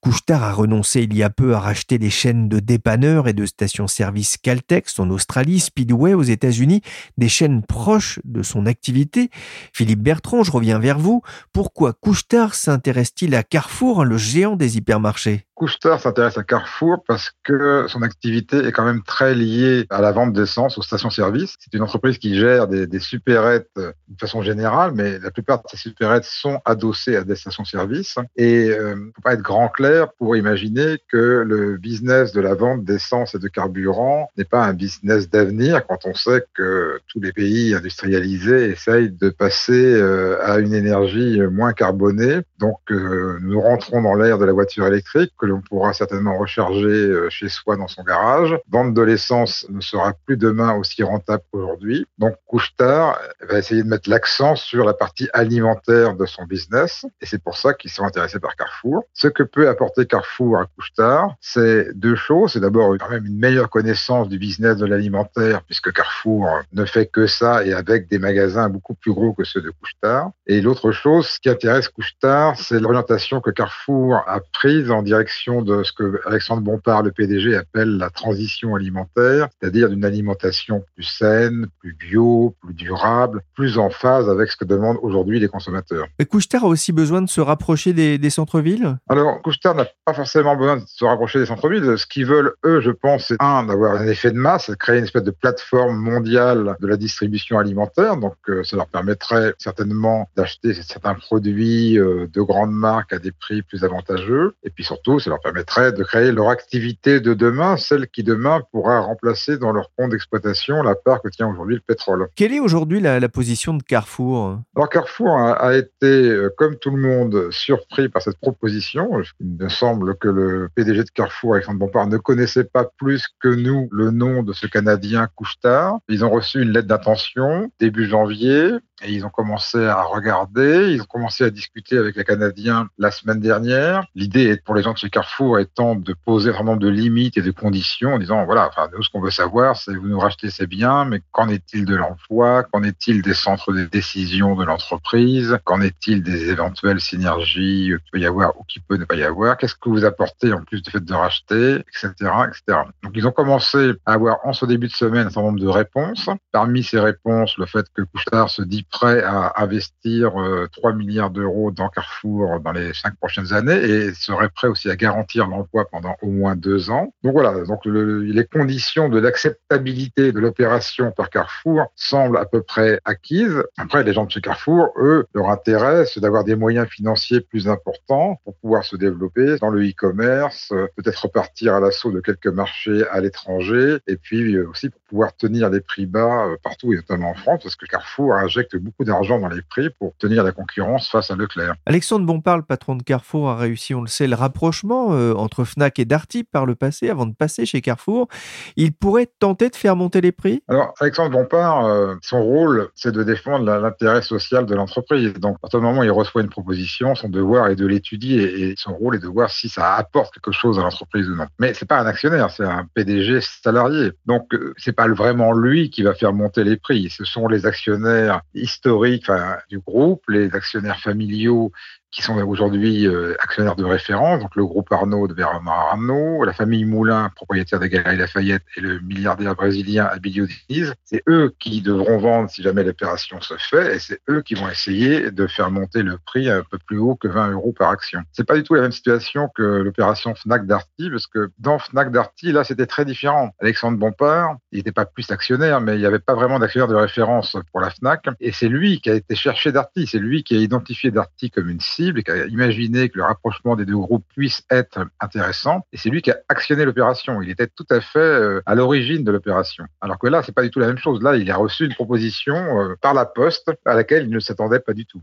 Couchetard 0.00 0.44
a 0.44 0.52
renoncé 0.52 1.02
il 1.02 1.16
y 1.16 1.24
a 1.24 1.30
peu 1.30 1.56
à 1.56 1.58
racheter 1.58 1.98
les 1.98 2.08
chaînes 2.08 2.48
de 2.48 2.60
dépanneurs 2.60 3.26
et 3.26 3.32
de 3.32 3.46
stations-service 3.46 4.36
Caltex 4.36 5.00
en 5.00 5.10
Australie, 5.10 5.58
Speedway 5.58 6.14
aux 6.14 6.22
États-Unis, 6.22 6.82
des 7.16 7.28
chaînes 7.28 7.64
proches 7.64 8.20
de 8.22 8.44
son 8.44 8.66
activité. 8.66 9.30
Philippe 9.72 10.04
Bertrand, 10.04 10.44
je 10.44 10.52
reviens 10.52 10.78
vers 10.78 11.00
vous. 11.00 11.20
Pourquoi 11.52 11.94
Couchetard 11.94 12.54
s'intéresse-t-il 12.54 13.34
à 13.34 13.42
Carrefour, 13.42 14.04
le 14.04 14.16
géant 14.16 14.54
des 14.54 14.76
hypermarchés? 14.76 15.47
Couchetard 15.58 16.00
s'intéresse 16.00 16.38
à 16.38 16.44
Carrefour 16.44 17.02
parce 17.06 17.32
que 17.42 17.86
son 17.88 18.02
activité 18.02 18.58
est 18.58 18.70
quand 18.70 18.84
même 18.84 19.02
très 19.02 19.34
liée 19.34 19.86
à 19.90 20.00
la 20.00 20.12
vente 20.12 20.32
d'essence 20.32 20.78
aux 20.78 20.82
stations-service. 20.82 21.56
C'est 21.58 21.76
une 21.76 21.82
entreprise 21.82 22.18
qui 22.18 22.38
gère 22.38 22.68
des, 22.68 22.86
des 22.86 23.00
supérettes 23.00 23.68
euh, 23.76 23.92
de 24.06 24.18
façon 24.20 24.40
générale, 24.40 24.92
mais 24.94 25.18
la 25.18 25.32
plupart 25.32 25.58
de 25.58 25.64
ces 25.68 25.76
supérettes 25.76 26.24
sont 26.24 26.60
adossées 26.64 27.16
à 27.16 27.24
des 27.24 27.34
stations-service. 27.34 28.14
Et 28.36 28.70
euh, 28.70 28.94
faut 29.16 29.22
pas 29.22 29.34
être 29.34 29.42
grand 29.42 29.68
clair 29.68 30.12
pour 30.12 30.36
imaginer 30.36 30.98
que 31.10 31.42
le 31.44 31.76
business 31.76 32.32
de 32.32 32.40
la 32.40 32.54
vente 32.54 32.84
d'essence 32.84 33.34
et 33.34 33.40
de 33.40 33.48
carburant 33.48 34.30
n'est 34.36 34.44
pas 34.44 34.64
un 34.64 34.74
business 34.74 35.28
d'avenir 35.28 35.84
quand 35.88 36.06
on 36.06 36.14
sait 36.14 36.44
que 36.54 37.00
tous 37.08 37.20
les 37.20 37.32
pays 37.32 37.74
industrialisés 37.74 38.70
essayent 38.70 39.10
de 39.10 39.28
passer 39.30 39.72
euh, 39.72 40.38
à 40.40 40.58
une 40.58 40.72
énergie 40.72 41.40
moins 41.50 41.72
carbonée. 41.72 42.42
Donc 42.60 42.78
euh, 42.92 43.38
nous 43.42 43.60
rentrons 43.60 44.02
dans 44.02 44.14
l'ère 44.14 44.38
de 44.38 44.44
la 44.44 44.52
voiture 44.52 44.86
électrique 44.86 45.32
que 45.36 45.47
l'on 45.48 45.60
pourra 45.60 45.92
certainement 45.92 46.38
recharger 46.38 47.12
chez 47.30 47.48
soi 47.48 47.76
dans 47.76 47.88
son 47.88 48.02
garage. 48.02 48.56
Vente 48.70 48.94
de 48.94 49.02
l'essence 49.02 49.66
ne 49.68 49.80
sera 49.80 50.12
plus 50.26 50.36
demain 50.36 50.74
aussi 50.74 51.02
rentable 51.02 51.42
qu'aujourd'hui. 51.50 52.06
Donc 52.18 52.34
Couchetard 52.46 53.18
va 53.48 53.58
essayer 53.58 53.82
de 53.82 53.88
mettre 53.88 54.08
l'accent 54.08 54.56
sur 54.56 54.84
la 54.84 54.94
partie 54.94 55.28
alimentaire 55.32 56.14
de 56.14 56.26
son 56.26 56.44
business 56.44 57.04
et 57.20 57.26
c'est 57.26 57.42
pour 57.42 57.56
ça 57.56 57.74
qu'ils 57.74 57.90
sont 57.90 58.04
intéressés 58.04 58.40
par 58.40 58.56
Carrefour. 58.56 59.04
Ce 59.14 59.28
que 59.28 59.42
peut 59.42 59.68
apporter 59.68 60.06
Carrefour 60.06 60.58
à 60.58 60.66
Couchetard, 60.66 61.34
c'est 61.40 61.92
deux 61.94 62.16
choses. 62.16 62.52
C'est 62.52 62.60
d'abord 62.60 62.94
quand 62.98 63.10
même 63.10 63.26
une 63.26 63.38
meilleure 63.38 63.70
connaissance 63.70 64.28
du 64.28 64.38
business 64.38 64.76
de 64.76 64.86
l'alimentaire 64.86 65.62
puisque 65.64 65.92
Carrefour 65.92 66.48
ne 66.72 66.84
fait 66.84 67.06
que 67.06 67.26
ça 67.26 67.64
et 67.64 67.72
avec 67.72 68.08
des 68.08 68.18
magasins 68.18 68.68
beaucoup 68.68 68.94
plus 68.94 69.12
gros 69.12 69.32
que 69.32 69.44
ceux 69.44 69.60
de 69.60 69.70
Couchetard. 69.70 70.30
Et 70.46 70.60
l'autre 70.60 70.92
chose 70.92 71.38
qui 71.38 71.48
intéresse 71.48 71.88
Couchetard, 71.88 72.56
c'est 72.58 72.80
l'orientation 72.80 73.40
que 73.40 73.50
Carrefour 73.50 74.22
a 74.26 74.40
prise 74.52 74.90
en 74.90 75.02
direction 75.02 75.37
de 75.46 75.82
ce 75.82 75.92
que 75.92 76.20
Alexandre 76.26 76.62
Bompard, 76.62 77.02
le 77.02 77.12
PDG, 77.12 77.54
appelle 77.56 77.96
la 77.96 78.10
transition 78.10 78.74
alimentaire, 78.74 79.48
c'est-à-dire 79.60 79.88
d'une 79.88 80.04
alimentation 80.04 80.84
plus 80.94 81.04
saine, 81.04 81.68
plus 81.80 81.94
bio, 81.94 82.54
plus 82.60 82.74
durable, 82.74 83.42
plus 83.54 83.78
en 83.78 83.88
phase 83.88 84.28
avec 84.28 84.50
ce 84.50 84.56
que 84.56 84.64
demandent 84.64 84.98
aujourd'hui 85.02 85.38
les 85.38 85.48
consommateurs. 85.48 86.06
Et 86.18 86.26
Couchetard 86.26 86.64
a 86.64 86.68
aussi 86.68 86.92
besoin 86.92 87.22
de 87.22 87.28
se 87.28 87.40
rapprocher 87.40 87.92
des, 87.92 88.18
des 88.18 88.30
centres-villes? 88.30 88.98
Alors, 89.08 89.40
Couchetard 89.42 89.74
n'a 89.74 89.86
pas 90.04 90.12
forcément 90.12 90.56
besoin 90.56 90.78
de 90.78 90.84
se 90.86 91.04
rapprocher 91.04 91.38
des 91.38 91.46
centres-villes. 91.46 91.96
Ce 91.96 92.06
qu'ils 92.06 92.26
veulent, 92.26 92.52
eux, 92.64 92.80
je 92.80 92.90
pense, 92.90 93.26
c'est 93.28 93.36
un, 93.40 93.64
d'avoir 93.64 93.94
un 93.94 94.06
effet 94.06 94.32
de 94.32 94.38
masse, 94.38 94.70
créer 94.78 94.98
une 94.98 95.04
espèce 95.04 95.22
de 95.22 95.30
plateforme 95.30 95.96
mondiale 95.96 96.76
de 96.80 96.86
la 96.86 96.96
distribution 96.96 97.58
alimentaire. 97.58 98.16
Donc, 98.16 98.34
euh, 98.48 98.64
ça 98.64 98.76
leur 98.76 98.88
permettrait 98.88 99.54
certainement 99.58 100.28
d'acheter 100.36 100.74
certains 100.74 101.14
produits 101.14 101.98
euh, 101.98 102.26
de 102.32 102.42
grandes 102.42 102.72
marques 102.72 103.12
à 103.12 103.18
des 103.18 103.32
prix 103.32 103.62
plus 103.62 103.84
avantageux. 103.84 104.54
Et 104.64 104.70
puis 104.70 104.84
surtout, 104.84 105.20
ça 105.28 105.32
leur 105.32 105.40
permettrait 105.40 105.92
de 105.92 106.02
créer 106.02 106.32
leur 106.32 106.48
activité 106.48 107.20
de 107.20 107.34
demain, 107.34 107.76
celle 107.76 108.08
qui 108.08 108.22
demain 108.22 108.62
pourra 108.72 109.00
remplacer 109.00 109.58
dans 109.58 109.72
leur 109.72 109.90
compte 109.94 110.10
d'exploitation 110.10 110.82
la 110.82 110.94
part 110.94 111.20
que 111.20 111.28
tient 111.28 111.46
aujourd'hui 111.48 111.74
le 111.76 111.82
pétrole. 111.82 112.28
Quelle 112.34 112.54
est 112.54 112.60
aujourd'hui 112.60 113.00
la, 113.00 113.20
la, 113.20 113.28
position 113.28 113.74
de 113.74 113.82
Carrefour? 113.82 114.58
Alors 114.74 114.88
Carrefour 114.88 115.36
a, 115.36 115.52
a, 115.52 115.74
été, 115.74 116.06
euh, 116.06 116.48
comme 116.56 116.76
tout 116.76 116.90
le 116.90 117.02
monde, 117.02 117.50
surpris 117.50 118.08
par 118.08 118.22
cette 118.22 118.38
proposition. 118.38 119.10
Il 119.40 119.64
me 119.64 119.68
semble 119.68 120.16
que 120.16 120.28
le 120.28 120.70
PDG 120.74 121.04
de 121.04 121.10
Carrefour, 121.10 121.54
Alexandre 121.54 121.78
Bompard, 121.78 122.06
ne 122.06 122.16
connaissait 122.16 122.64
pas 122.64 122.86
plus 122.96 123.26
que 123.38 123.48
nous 123.48 123.88
le 123.92 124.10
nom 124.10 124.42
de 124.42 124.54
ce 124.54 124.66
Canadien 124.66 125.28
Couchetard. 125.34 125.98
Ils 126.08 126.24
ont 126.24 126.30
reçu 126.30 126.62
une 126.62 126.70
lettre 126.70 126.88
d'intention 126.88 127.70
début 127.78 128.06
janvier. 128.06 128.78
Et 129.04 129.12
ils 129.12 129.24
ont 129.24 129.30
commencé 129.30 129.78
à 129.84 130.02
regarder, 130.02 130.92
ils 130.92 131.00
ont 131.00 131.06
commencé 131.06 131.44
à 131.44 131.50
discuter 131.50 131.96
avec 131.96 132.16
les 132.16 132.24
Canadiens 132.24 132.88
la 132.98 133.12
semaine 133.12 133.38
dernière. 133.38 134.04
L'idée 134.16 134.56
pour 134.56 134.74
les 134.74 134.82
gens 134.82 134.92
de 134.92 134.98
chez 134.98 135.08
Carrefour 135.08 135.17
étant 135.58 135.94
de 135.94 136.14
poser 136.24 136.50
vraiment 136.50 136.76
de 136.76 136.88
limites 136.88 137.36
et 137.36 137.42
de 137.42 137.50
conditions 137.50 138.14
en 138.14 138.18
disant, 138.18 138.44
voilà, 138.44 138.68
enfin, 138.68 138.88
nous, 138.94 139.02
ce 139.02 139.10
qu'on 139.10 139.20
veut 139.20 139.30
savoir, 139.30 139.76
c'est 139.76 139.94
vous 139.94 140.08
nous 140.08 140.18
rachetez, 140.18 140.50
c'est 140.50 140.66
bien, 140.66 141.04
mais 141.04 141.20
qu'en 141.32 141.48
est-il 141.48 141.84
de 141.84 141.96
l'emploi? 141.96 142.64
Qu'en 142.64 142.82
est-il 142.82 143.22
des 143.22 143.34
centres 143.34 143.72
de 143.72 143.84
décision 143.84 144.54
de 144.54 144.64
l'entreprise? 144.64 145.58
Qu'en 145.64 145.80
est-il 145.80 146.22
des 146.22 146.50
éventuelles 146.50 147.00
synergies 147.00 147.86
qu'il 147.88 148.10
peut 148.12 148.18
y 148.18 148.26
avoir 148.26 148.58
ou 148.58 148.64
qui 148.64 148.80
peut 148.80 148.96
ne 148.96 149.04
pas 149.04 149.16
y 149.16 149.24
avoir? 149.24 149.56
Qu'est-ce 149.56 149.74
que 149.74 149.88
vous 149.88 150.04
apportez 150.04 150.52
en 150.52 150.62
plus 150.62 150.82
du 150.82 150.90
fait 150.90 151.04
de 151.04 151.14
racheter, 151.14 151.76
etc., 151.76 152.12
etc. 152.20 152.80
Donc, 153.02 153.12
ils 153.14 153.26
ont 153.26 153.32
commencé 153.32 153.92
à 154.06 154.14
avoir 154.14 154.38
en 154.44 154.52
ce 154.52 154.66
début 154.66 154.88
de 154.88 154.92
semaine 154.92 155.26
un 155.26 155.30
certain 155.30 155.42
nombre 155.42 155.60
de 155.60 155.68
réponses. 155.68 156.28
Parmi 156.52 156.82
ces 156.82 157.00
réponses, 157.00 157.56
le 157.58 157.66
fait 157.66 157.86
que 157.94 158.02
Couchetard 158.02 158.50
se 158.50 158.62
dit 158.62 158.84
prêt 158.90 159.22
à 159.22 159.54
investir 159.56 160.32
3 160.72 160.92
milliards 160.92 161.30
d'euros 161.30 161.70
dans 161.70 161.88
Carrefour 161.88 162.60
dans 162.60 162.72
les 162.72 162.92
cinq 162.94 163.16
prochaines 163.16 163.52
années 163.52 163.82
et 163.82 164.14
serait 164.14 164.48
prêt 164.48 164.68
aussi 164.68 164.90
à 164.90 164.96
garantir 165.08 165.48
l'emploi 165.48 165.86
pendant 165.90 166.16
au 166.22 166.28
moins 166.28 166.54
deux 166.54 166.90
ans. 166.90 167.12
Donc 167.22 167.32
voilà, 167.32 167.64
donc 167.64 167.84
le, 167.86 168.20
les 168.22 168.44
conditions 168.44 169.08
de 169.08 169.18
l'acceptabilité 169.18 170.32
de 170.32 170.40
l'opération 170.40 171.12
par 171.12 171.30
Carrefour 171.30 171.86
semblent 171.96 172.36
à 172.36 172.44
peu 172.44 172.62
près 172.62 173.00
acquises. 173.04 173.62
Après, 173.78 174.02
les 174.04 174.12
gens 174.12 174.24
de 174.24 174.30
chez 174.30 174.42
Carrefour, 174.42 174.92
eux, 174.98 175.24
leur 175.34 175.48
intérêt, 175.48 176.04
c'est 176.04 176.20
d'avoir 176.20 176.44
des 176.44 176.56
moyens 176.56 176.88
financiers 176.88 177.40
plus 177.40 177.68
importants 177.68 178.38
pour 178.44 178.54
pouvoir 178.56 178.84
se 178.84 178.96
développer 178.96 179.56
dans 179.60 179.70
le 179.70 179.80
e-commerce, 179.88 180.72
peut-être 180.96 181.22
repartir 181.22 181.74
à 181.74 181.80
l'assaut 181.80 182.12
de 182.12 182.20
quelques 182.20 182.46
marchés 182.46 183.04
à 183.10 183.20
l'étranger 183.20 183.98
et 184.06 184.16
puis 184.16 184.58
aussi 184.58 184.90
pour 184.90 185.00
pouvoir 185.08 185.36
tenir 185.36 185.70
les 185.70 185.80
prix 185.80 186.06
bas 186.06 186.48
partout 186.62 186.92
et 186.92 186.96
notamment 186.96 187.30
en 187.30 187.34
France 187.34 187.60
parce 187.62 187.76
que 187.76 187.86
Carrefour 187.86 188.34
injecte 188.34 188.76
beaucoup 188.76 189.04
d'argent 189.04 189.38
dans 189.40 189.48
les 189.48 189.62
prix 189.62 189.88
pour 189.98 190.14
tenir 190.18 190.42
la 190.44 190.52
concurrence 190.52 191.08
face 191.08 191.30
à 191.30 191.36
Leclerc. 191.36 191.74
Alexandre 191.86 192.26
Bompard, 192.26 192.58
le 192.58 192.62
patron 192.62 192.96
de 192.96 193.02
Carrefour, 193.02 193.48
a 193.48 193.56
réussi, 193.56 193.94
on 193.94 194.02
le 194.02 194.08
sait, 194.08 194.26
le 194.26 194.34
rapprochement 194.34 194.87
euh, 194.90 195.34
entre 195.34 195.64
Fnac 195.64 195.98
et 195.98 196.04
Darty 196.04 196.44
par 196.44 196.66
le 196.66 196.74
passé, 196.74 197.10
avant 197.10 197.26
de 197.26 197.34
passer 197.34 197.66
chez 197.66 197.80
Carrefour. 197.80 198.28
Il 198.76 198.92
pourrait 198.92 199.30
tenter 199.38 199.68
de 199.68 199.76
faire 199.76 199.96
monter 199.96 200.20
les 200.20 200.32
prix 200.32 200.62
Alors, 200.68 200.94
Alexandre 201.00 201.30
Bompard, 201.30 201.84
euh, 201.86 202.14
son 202.22 202.42
rôle, 202.42 202.88
c'est 202.94 203.12
de 203.12 203.22
défendre 203.22 203.64
l'intérêt 203.64 204.22
social 204.22 204.66
de 204.66 204.74
l'entreprise. 204.74 205.32
Donc, 205.34 205.56
à 205.56 205.58
partir 205.60 205.80
du 205.80 205.86
moment 205.86 206.00
où 206.00 206.04
il 206.04 206.10
reçoit 206.10 206.42
une 206.42 206.48
proposition, 206.48 207.14
son 207.14 207.28
devoir 207.28 207.68
est 207.68 207.76
de 207.76 207.86
l'étudier 207.86 208.70
et 208.70 208.74
son 208.76 208.94
rôle 208.94 209.16
est 209.16 209.20
de 209.20 209.28
voir 209.28 209.50
si 209.50 209.68
ça 209.68 209.94
apporte 209.94 210.34
quelque 210.34 210.52
chose 210.52 210.78
à 210.78 210.82
l'entreprise 210.82 211.28
ou 211.28 211.36
non. 211.36 211.46
Mais 211.58 211.74
c'est 211.74 211.86
pas 211.86 212.00
un 212.00 212.06
actionnaire, 212.06 212.50
c'est 212.50 212.64
un 212.64 212.86
PDG 212.94 213.40
salarié. 213.40 214.12
Donc, 214.26 214.52
euh, 214.54 214.74
c'est 214.76 214.92
pas 214.92 215.08
vraiment 215.08 215.52
lui 215.52 215.90
qui 215.90 216.02
va 216.02 216.14
faire 216.14 216.32
monter 216.32 216.64
les 216.64 216.76
prix. 216.76 217.10
Ce 217.10 217.24
sont 217.24 217.48
les 217.48 217.66
actionnaires 217.66 218.42
historiques 218.54 219.30
du 219.68 219.78
groupe, 219.80 220.22
les 220.28 220.54
actionnaires 220.54 221.00
familiaux 221.00 221.72
qui 222.10 222.22
sont 222.22 222.36
aujourd'hui 222.38 223.06
euh, 223.06 223.34
actionnaires 223.40 223.76
de 223.76 223.84
référence, 223.84 224.40
donc 224.40 224.56
le 224.56 224.64
groupe 224.64 224.90
Arnaud 224.90 225.28
de 225.28 225.34
Bernard 225.34 225.90
Arnaud, 225.90 226.44
la 226.44 226.52
famille 226.52 226.84
Moulin, 226.84 227.30
propriétaire 227.34 227.80
des 227.80 227.88
Galeries 227.88 228.16
Lafayette, 228.16 228.62
et 228.76 228.80
le 228.80 229.00
milliardaire 229.00 229.54
brésilien 229.54 230.06
Abilio 230.06 230.46
Diniz. 230.46 230.94
C'est 231.04 231.22
eux 231.28 231.54
qui 231.58 231.82
devront 231.82 232.18
vendre 232.18 232.50
si 232.50 232.62
jamais 232.62 232.82
l'opération 232.82 233.40
se 233.40 233.54
fait, 233.58 233.96
et 233.96 233.98
c'est 233.98 234.20
eux 234.30 234.42
qui 234.42 234.54
vont 234.54 234.68
essayer 234.68 235.30
de 235.30 235.46
faire 235.46 235.70
monter 235.70 236.02
le 236.02 236.18
prix 236.18 236.48
un 236.48 236.62
peu 236.62 236.78
plus 236.78 236.98
haut 236.98 237.14
que 237.14 237.28
20 237.28 237.52
euros 237.52 237.74
par 237.78 237.90
action. 237.90 238.22
C'est 238.32 238.46
pas 238.46 238.56
du 238.56 238.62
tout 238.62 238.74
la 238.74 238.82
même 238.82 238.92
situation 238.92 239.48
que 239.54 239.62
l'opération 239.62 240.34
Fnac 240.34 240.66
Darty, 240.66 241.10
parce 241.10 241.26
que 241.26 241.50
dans 241.58 241.78
Fnac 241.78 242.10
Darty, 242.10 242.52
là, 242.52 242.64
c'était 242.64 242.86
très 242.86 243.04
différent. 243.04 243.50
Alexandre 243.60 243.98
Bompard, 243.98 244.56
il 244.72 244.78
n'était 244.78 244.92
pas 244.92 245.04
plus 245.04 245.30
actionnaire, 245.30 245.80
mais 245.80 245.96
il 245.96 246.00
n'y 246.00 246.06
avait 246.06 246.18
pas 246.18 246.34
vraiment 246.34 246.58
d'actionnaire 246.58 246.88
de 246.88 246.94
référence 246.94 247.56
pour 247.70 247.80
la 247.80 247.90
Fnac, 247.90 248.24
et 248.40 248.52
c'est 248.52 248.68
lui 248.68 249.00
qui 249.00 249.10
a 249.10 249.14
été 249.14 249.34
chercher 249.34 249.72
Darty, 249.72 250.06
c'est 250.06 250.18
lui 250.18 250.42
qui 250.42 250.56
a 250.56 250.58
identifié 250.58 251.10
Darty 251.10 251.50
comme 251.50 251.68
une 251.68 251.80
et 252.06 252.22
qui 252.22 252.30
a 252.30 252.46
imaginé 252.46 253.08
que 253.08 253.18
le 253.18 253.24
rapprochement 253.24 253.76
des 253.76 253.84
deux 253.84 253.96
groupes 253.96 254.24
puisse 254.34 254.62
être 254.70 255.06
intéressant. 255.20 255.80
Et 255.92 255.96
c'est 255.96 256.10
lui 256.10 256.22
qui 256.22 256.30
a 256.30 256.38
actionné 256.48 256.84
l'opération. 256.84 257.42
Il 257.42 257.50
était 257.50 257.66
tout 257.66 257.86
à 257.90 258.00
fait 258.00 258.18
euh, 258.18 258.62
à 258.66 258.74
l'origine 258.74 259.24
de 259.24 259.32
l'opération. 259.32 259.84
Alors 260.00 260.18
que 260.18 260.28
là, 260.28 260.42
c'est 260.42 260.54
pas 260.54 260.62
du 260.62 260.70
tout 260.70 260.80
la 260.80 260.86
même 260.86 260.98
chose. 260.98 261.22
Là, 261.22 261.36
il 261.36 261.50
a 261.50 261.56
reçu 261.56 261.84
une 261.84 261.94
proposition 261.94 262.54
euh, 262.54 262.94
par 263.00 263.14
la 263.14 263.24
poste 263.26 263.70
à 263.84 263.94
laquelle 263.94 264.24
il 264.24 264.30
ne 264.30 264.40
s'attendait 264.40 264.80
pas 264.80 264.92
du 264.92 265.06
tout. 265.06 265.20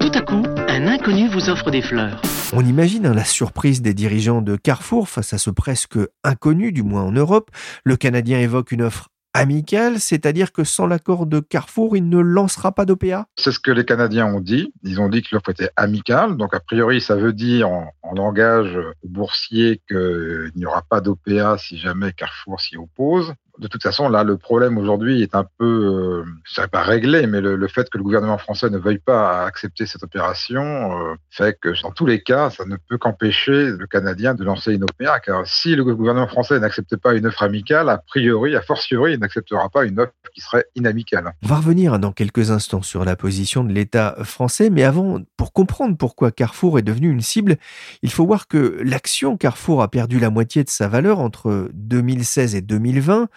Tout 0.00 0.12
à 0.14 0.20
coup, 0.22 0.42
un 0.68 0.86
inconnu 0.86 1.28
vous 1.28 1.50
offre 1.50 1.70
des 1.70 1.82
fleurs. 1.82 2.20
On 2.52 2.64
imagine 2.64 3.06
hein, 3.06 3.14
la 3.14 3.24
surprise 3.24 3.82
des 3.82 3.92
dirigeants 3.92 4.40
de 4.40 4.56
Carrefour 4.56 5.08
face 5.08 5.32
à 5.32 5.38
ce 5.38 5.50
presque 5.50 5.98
inconnu, 6.22 6.70
du 6.70 6.82
moins 6.84 7.02
en 7.02 7.12
Europe. 7.12 7.50
Le 7.84 7.96
Canadien 7.96 8.38
évoque 8.38 8.70
une 8.70 8.82
offre 8.82 9.08
amical, 9.36 10.00
c'est-à-dire 10.00 10.52
que 10.52 10.64
sans 10.64 10.86
l'accord 10.86 11.26
de 11.26 11.40
Carrefour, 11.40 11.96
il 11.96 12.08
ne 12.08 12.18
lancera 12.18 12.72
pas 12.72 12.84
d'OPA 12.84 13.26
C'est 13.36 13.52
ce 13.52 13.60
que 13.60 13.70
les 13.70 13.84
Canadiens 13.84 14.26
ont 14.26 14.40
dit. 14.40 14.72
Ils 14.82 15.00
ont 15.00 15.08
dit 15.08 15.22
que 15.22 15.28
l'offre 15.32 15.50
était 15.50 15.70
amicale. 15.76 16.36
Donc, 16.36 16.54
a 16.54 16.60
priori, 16.60 17.00
ça 17.00 17.16
veut 17.16 17.32
dire 17.32 17.68
en, 17.68 17.92
langage 18.14 18.78
boursier 19.04 19.82
qu'il 19.88 20.50
n'y 20.56 20.64
aura 20.64 20.80
pas 20.80 21.02
d'OPA 21.02 21.58
si 21.58 21.76
jamais 21.76 22.12
Carrefour 22.12 22.60
s'y 22.60 22.76
oppose 22.78 23.34
de 23.58 23.68
toute 23.68 23.82
façon, 23.82 24.08
là, 24.08 24.24
le 24.24 24.36
problème 24.36 24.78
aujourd'hui 24.78 25.22
est 25.22 25.34
un 25.34 25.44
peu, 25.58 25.64
euh, 25.64 26.24
je 26.44 26.54
dirais 26.54 26.68
pas 26.68 26.82
réglé, 26.82 27.26
mais 27.26 27.40
le, 27.40 27.68
fait 27.68 27.88
que 27.90 27.98
le 27.98 28.04
gouvernement 28.04 28.38
français 28.38 28.70
ne 28.70 28.78
veuille 28.78 28.98
pas 28.98 29.44
accepter 29.44 29.86
cette 29.86 30.02
opération 30.02 30.62
euh, 30.62 31.14
fait 31.30 31.58
que, 31.60 31.70
dans 31.82 31.90
tous 31.90 32.06
les 32.06 32.22
cas, 32.22 32.50
ça 32.50 32.64
ne 32.64 32.76
peut 32.88 32.98
qu'empêcher 32.98 33.70
le 33.70 33.86
Canadien 33.86 34.34
de 34.34 34.44
lancer 34.44 34.74
une 34.74 34.84
OPA. 34.84 35.20
Car 35.20 35.46
si 35.46 35.74
le 35.74 35.84
gouvernement 35.84 36.28
français 36.28 36.58
n'accepte 36.60 36.96
pas 36.96 37.14
une 37.14 37.26
offre 37.26 37.42
amicale, 37.42 37.88
a 37.88 37.98
priori, 37.98 38.56
a 38.56 38.62
fortiori, 38.62 39.14
il 39.14 39.20
n'acceptera 39.20 39.68
pas 39.68 39.84
une 39.84 40.00
offre 40.00 40.12
qui 40.34 40.40
serait 40.40 40.66
inamicale. 40.74 41.32
On 41.42 41.48
va 41.48 41.56
revenir 41.56 41.98
dans 41.98 42.12
quelques 42.12 42.50
instants 42.50 42.82
sur 42.82 43.04
la 43.04 43.16
position 43.16 43.64
de 43.64 43.72
l'État 43.72 44.16
français, 44.22 44.70
mais 44.70 44.84
avant, 44.84 45.20
pour 45.36 45.52
comprendre 45.52 45.96
pourquoi 45.96 46.30
Carrefour 46.30 46.78
est 46.78 46.82
devenu 46.82 47.10
une 47.10 47.20
cible, 47.20 47.56
il 48.02 48.10
faut 48.10 48.26
voir 48.26 48.48
que 48.48 48.80
l'action 48.84 49.36
Carrefour 49.36 49.82
a 49.82 49.88
perdu 49.88 50.18
la 50.18 50.30
moitié 50.30 50.64
de 50.64 50.70
sa 50.70 50.88
valeur 50.88 51.20
entre 51.20 51.70
2016 51.74 52.54
et 52.54 52.60
2020. 52.60 53.28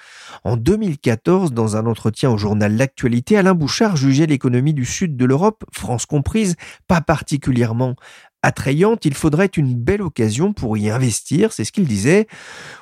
En 0.44 0.58
2014, 0.58 1.54
dans 1.54 1.78
un 1.78 1.86
entretien 1.86 2.30
au 2.30 2.38
journal 2.38 2.76
L'actualité, 2.76 3.38
Alain 3.38 3.54
Bouchard 3.54 3.98
jugeait 3.98 4.26
l'économie 4.26 4.74
du 4.74 4.86
sud 4.86 5.18
de 5.18 5.26
l'Europe, 5.26 5.64
France 5.72 6.06
comprise, 6.06 6.56
pas 6.88 7.02
particulièrement 7.02 7.96
attrayante, 8.42 9.06
il 9.06 9.14
faudrait 9.14 9.48
une 9.48 9.76
belle 9.76 10.02
occasion 10.02 10.54
pour 10.54 10.78
y 10.78 10.90
investir, 10.90 11.52
c'est 11.52 11.64
ce 11.64 11.72
qu'il 11.72 11.88
disait. 11.88 12.28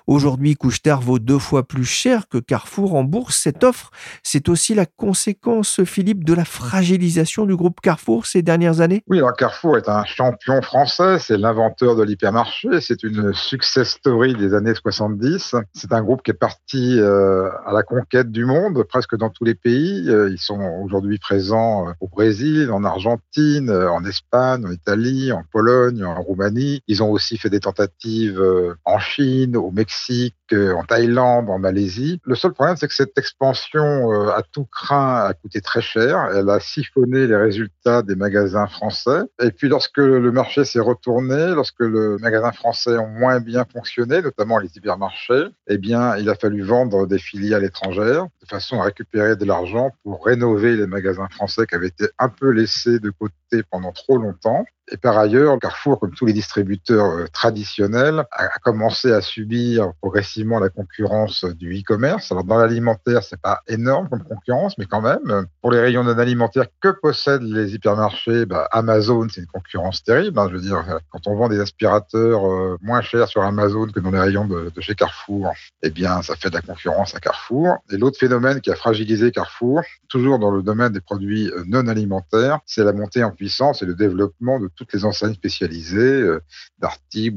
Aujourd'hui, 0.05 0.55
Couchetard 0.55 1.01
vaut 1.01 1.19
deux 1.19 1.39
fois 1.39 1.67
plus 1.67 1.85
cher 1.85 2.27
que 2.29 2.37
Carrefour 2.37 2.95
en 2.95 3.03
bourse. 3.03 3.37
Cette 3.37 3.63
offre, 3.63 3.91
c'est 4.23 4.49
aussi 4.49 4.73
la 4.73 4.85
conséquence, 4.85 5.83
Philippe, 5.83 6.23
de 6.23 6.33
la 6.33 6.45
fragilisation 6.45 7.45
du 7.45 7.55
groupe 7.55 7.81
Carrefour 7.81 8.25
ces 8.25 8.41
dernières 8.41 8.81
années 8.81 9.03
Oui, 9.07 9.19
Carrefour 9.37 9.77
est 9.77 9.89
un 9.89 10.05
champion 10.05 10.61
français, 10.61 11.19
c'est 11.19 11.37
l'inventeur 11.37 11.95
de 11.95 12.03
l'hypermarché, 12.03 12.81
c'est 12.81 13.03
une 13.03 13.33
success 13.33 13.89
story 13.89 14.35
des 14.35 14.53
années 14.53 14.73
70. 14.73 15.55
C'est 15.73 15.93
un 15.93 16.01
groupe 16.01 16.21
qui 16.23 16.31
est 16.31 16.35
parti 16.35 16.99
euh, 16.99 17.49
à 17.65 17.73
la 17.73 17.83
conquête 17.83 18.31
du 18.31 18.45
monde, 18.45 18.83
presque 18.83 19.15
dans 19.17 19.29
tous 19.29 19.43
les 19.43 19.55
pays. 19.55 20.09
Euh, 20.09 20.29
ils 20.29 20.39
sont 20.39 20.59
aujourd'hui 20.83 21.17
présents 21.17 21.87
euh, 21.87 21.91
au 21.99 22.07
Brésil, 22.07 22.69
en 22.71 22.83
Argentine, 22.83 23.69
en 23.71 24.03
Espagne, 24.05 24.65
en 24.65 24.71
Italie, 24.71 25.31
en 25.31 25.43
Pologne, 25.51 26.03
en 26.03 26.21
Roumanie. 26.21 26.81
Ils 26.87 27.03
ont 27.03 27.11
aussi 27.11 27.37
fait 27.37 27.49
des 27.49 27.59
tentatives 27.59 28.39
euh, 28.39 28.75
en 28.85 28.99
Chine, 28.99 29.57
au 29.57 29.71
Mexique, 29.71 30.35
euh, 30.53 30.73
en 30.73 30.83
Thaïlande, 30.83 31.49
en 31.49 31.59
Malaisie. 31.59 32.19
Le 32.23 32.35
seul 32.35 32.53
problème, 32.53 32.75
c'est 32.77 32.87
que 32.87 32.93
cette 32.93 33.17
expansion 33.17 34.11
euh, 34.11 34.29
à 34.29 34.41
tout 34.51 34.65
craint 34.65 35.25
a 35.25 35.33
coûté 35.33 35.61
très 35.61 35.81
cher. 35.81 36.29
Elle 36.33 36.49
a 36.49 36.59
siphonné 36.59 37.27
les 37.27 37.35
résultats 37.35 38.01
des 38.01 38.15
magasins 38.15 38.67
français. 38.67 39.21
Et 39.41 39.51
puis, 39.51 39.69
lorsque 39.69 39.97
le 39.97 40.31
marché 40.31 40.65
s'est 40.65 40.79
retourné, 40.79 41.53
lorsque 41.53 41.79
le 41.79 42.17
magasin 42.19 42.51
français 42.51 42.97
ont 42.97 43.07
moins 43.07 43.39
bien 43.39 43.65
fonctionné, 43.71 44.21
notamment 44.21 44.57
les 44.57 44.69
hypermarchés, 44.75 45.45
eh 45.67 45.77
bien, 45.77 46.17
il 46.17 46.29
a 46.29 46.35
fallu 46.35 46.61
vendre 46.61 47.07
des 47.07 47.19
filiales 47.19 47.63
étrangères 47.63 48.25
de 48.41 48.47
façon 48.47 48.79
à 48.79 48.85
récupérer 48.85 49.35
de 49.35 49.45
l'argent 49.45 49.91
pour 50.03 50.25
rénover 50.25 50.75
les 50.75 50.87
magasins 50.87 51.27
français 51.29 51.65
qui 51.67 51.75
avaient 51.75 51.87
été 51.87 52.05
un 52.19 52.29
peu 52.29 52.49
laissés 52.49 52.99
de 52.99 53.09
côté 53.09 53.63
pendant 53.69 53.91
trop 53.91 54.17
longtemps. 54.17 54.65
Et 54.89 54.97
par 54.97 55.17
ailleurs, 55.17 55.59
Carrefour, 55.59 55.99
comme 55.99 56.13
tous 56.13 56.25
les 56.25 56.33
distributeurs 56.33 57.05
euh, 57.05 57.27
traditionnels, 57.33 58.23
a 58.31 58.47
commencé 58.59 59.11
à 59.11 59.21
subir 59.21 59.91
progressivement 60.01 60.36
la 60.59 60.69
concurrence 60.69 61.45
du 61.45 61.79
e-commerce. 61.79 62.31
Alors 62.31 62.43
dans 62.43 62.57
l'alimentaire, 62.57 63.23
c'est 63.23 63.41
pas 63.41 63.61
énorme 63.67 64.07
comme 64.09 64.23
concurrence, 64.23 64.77
mais 64.77 64.85
quand 64.85 65.01
même, 65.01 65.47
pour 65.61 65.71
les 65.71 65.79
rayons 65.79 66.03
non 66.03 66.17
alimentaires 66.17 66.67
que 66.81 66.89
possèdent 66.89 67.43
les 67.43 67.73
hypermarchés, 67.73 68.45
bah, 68.45 68.67
Amazon, 68.71 69.27
c'est 69.29 69.41
une 69.41 69.47
concurrence 69.47 70.03
terrible. 70.03 70.39
Hein. 70.39 70.47
je 70.49 70.55
veux 70.55 70.61
dire, 70.61 70.83
quand 71.11 71.27
on 71.27 71.35
vend 71.35 71.49
des 71.49 71.59
aspirateurs 71.59 72.45
euh, 72.45 72.77
moins 72.81 73.01
chers 73.01 73.27
sur 73.27 73.41
Amazon 73.43 73.87
que 73.87 73.99
dans 73.99 74.11
les 74.11 74.19
rayons 74.19 74.45
de, 74.45 74.71
chez 74.79 74.95
Carrefour, 74.95 75.51
eh 75.83 75.89
bien, 75.89 76.21
ça 76.21 76.35
fait 76.35 76.49
de 76.49 76.55
la 76.55 76.61
concurrence 76.61 77.15
à 77.15 77.19
Carrefour. 77.19 77.77
Et 77.91 77.97
l'autre 77.97 78.17
phénomène 78.19 78.61
qui 78.61 78.71
a 78.71 78.75
fragilisé 78.75 79.31
Carrefour, 79.31 79.81
toujours 80.07 80.39
dans 80.39 80.51
le 80.51 80.61
domaine 80.61 80.91
des 80.91 81.01
produits 81.01 81.49
euh, 81.49 81.63
non 81.67 81.87
alimentaires, 81.87 82.59
c'est 82.65 82.83
la 82.83 82.93
montée 82.93 83.23
en 83.23 83.31
puissance 83.31 83.81
et 83.81 83.85
le 83.85 83.95
développement 83.95 84.59
de 84.59 84.69
toutes 84.75 84.93
les 84.93 85.05
enseignes 85.05 85.33
spécialisées, 85.33 86.21
euh, 86.21 86.41
Darty, 86.79 87.31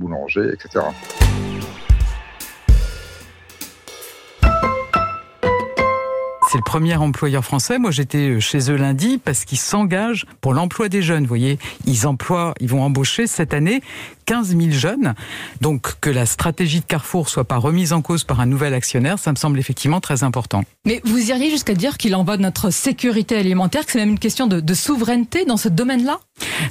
etc. 0.52 0.80
C'est 6.50 6.58
le 6.58 6.64
premier 6.64 6.96
employeur 6.96 7.44
français. 7.44 7.78
Moi, 7.78 7.92
j'étais 7.92 8.30
euh, 8.30 8.40
chez 8.40 8.72
eux 8.72 8.74
lundi 8.74 9.18
parce 9.24 9.44
qu'ils 9.44 9.56
s'engagent 9.56 10.26
pour 10.40 10.52
l'emploi 10.52 10.88
des 10.88 11.00
jeunes. 11.00 11.22
Vous 11.22 11.28
voyez, 11.28 11.60
ils 11.86 12.08
emploient, 12.08 12.54
ils 12.58 12.68
vont 12.68 12.82
embaucher 12.82 13.28
cette 13.28 13.54
année 13.54 13.82
15 14.30 14.56
000 14.56 14.70
jeunes. 14.70 15.14
Donc, 15.60 15.98
que 16.00 16.08
la 16.08 16.24
stratégie 16.24 16.78
de 16.78 16.84
Carrefour 16.84 17.28
soit 17.28 17.42
pas 17.42 17.56
remise 17.56 17.92
en 17.92 18.00
cause 18.00 18.22
par 18.22 18.38
un 18.38 18.46
nouvel 18.46 18.74
actionnaire, 18.74 19.18
ça 19.18 19.32
me 19.32 19.36
semble 19.36 19.58
effectivement 19.58 20.00
très 20.00 20.22
important. 20.22 20.62
Mais 20.86 21.00
vous 21.04 21.30
iriez 21.30 21.50
jusqu'à 21.50 21.74
dire 21.74 21.98
qu'il 21.98 22.14
en 22.14 22.22
va 22.22 22.36
de 22.36 22.42
notre 22.42 22.70
sécurité 22.70 23.36
alimentaire, 23.36 23.84
que 23.84 23.90
c'est 23.90 23.98
même 23.98 24.10
une 24.10 24.20
question 24.20 24.46
de, 24.46 24.60
de 24.60 24.74
souveraineté 24.74 25.46
dans 25.46 25.56
ce 25.56 25.68
domaine-là? 25.68 26.20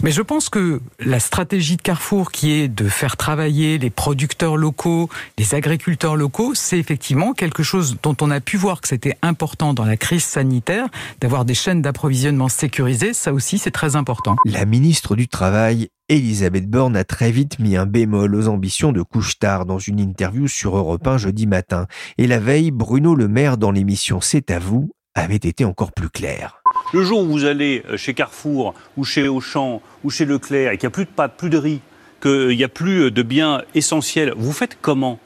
Mais 0.03 0.11
je 0.11 0.21
pense 0.21 0.47
que 0.47 0.79
la 1.01 1.19
stratégie 1.19 1.75
de 1.75 1.81
Carrefour, 1.81 2.31
qui 2.31 2.53
est 2.53 2.69
de 2.69 2.87
faire 2.87 3.17
travailler 3.17 3.77
les 3.77 3.89
producteurs 3.89 4.55
locaux, 4.55 5.09
les 5.37 5.53
agriculteurs 5.53 6.15
locaux, 6.15 6.55
c'est 6.55 6.79
effectivement 6.79 7.33
quelque 7.33 7.61
chose 7.61 7.97
dont 8.01 8.15
on 8.21 8.31
a 8.31 8.39
pu 8.39 8.55
voir 8.55 8.79
que 8.79 8.87
c'était 8.87 9.17
important 9.21 9.73
dans 9.73 9.85
la 9.85 9.97
crise 9.97 10.23
sanitaire, 10.23 10.87
d'avoir 11.19 11.43
des 11.43 11.55
chaînes 11.55 11.81
d'approvisionnement 11.81 12.47
sécurisées. 12.47 13.13
Ça 13.13 13.33
aussi, 13.33 13.57
c'est 13.57 13.71
très 13.71 13.97
important. 13.97 14.37
La 14.45 14.63
ministre 14.63 15.17
du 15.17 15.27
Travail 15.27 15.89
Elisabeth 16.09 16.67
Borne 16.67 16.97
a 16.97 17.03
très 17.03 17.29
vite 17.29 17.59
mis 17.59 17.77
un 17.77 17.85
bémol 17.85 18.33
aux 18.33 18.47
ambitions 18.47 18.91
de 18.91 19.03
Couchetard 19.03 19.67
dans 19.67 19.77
une 19.77 19.99
interview 19.99 20.47
sur 20.47 20.75
Europe 20.75 21.05
1 21.05 21.19
jeudi 21.19 21.45
matin. 21.45 21.85
Et 22.17 22.25
la 22.25 22.39
veille, 22.39 22.71
Bruno 22.71 23.13
Le 23.13 23.27
Maire 23.27 23.59
dans 23.59 23.69
l'émission 23.69 24.19
C'est 24.19 24.49
à 24.49 24.57
vous 24.57 24.89
avait 25.13 25.35
été 25.35 25.65
encore 25.65 25.91
plus 25.91 26.09
clair. 26.09 26.63
Le 26.93 27.03
jour 27.03 27.21
où 27.21 27.27
vous 27.27 27.45
allez 27.45 27.83
euh, 27.87 27.95
chez 27.95 28.15
Carrefour 28.15 28.73
ou 28.97 29.03
chez 29.03 29.27
Auchan 29.27 29.83
ou 30.03 30.09
chez 30.09 30.25
Leclerc 30.25 30.71
et 30.71 30.77
qu'il 30.79 30.87
n'y 30.87 30.91
a 30.91 30.95
plus 30.95 31.05
de 31.05 31.11
pâtes, 31.11 31.37
plus 31.37 31.51
de 31.51 31.59
riz, 31.59 31.81
qu'il 32.23 32.57
n'y 32.57 32.63
a 32.63 32.69
plus 32.69 33.11
de 33.11 33.21
biens 33.21 33.61
essentiels, 33.75 34.33
vous 34.35 34.51
faites 34.51 34.79
comment? 34.81 35.19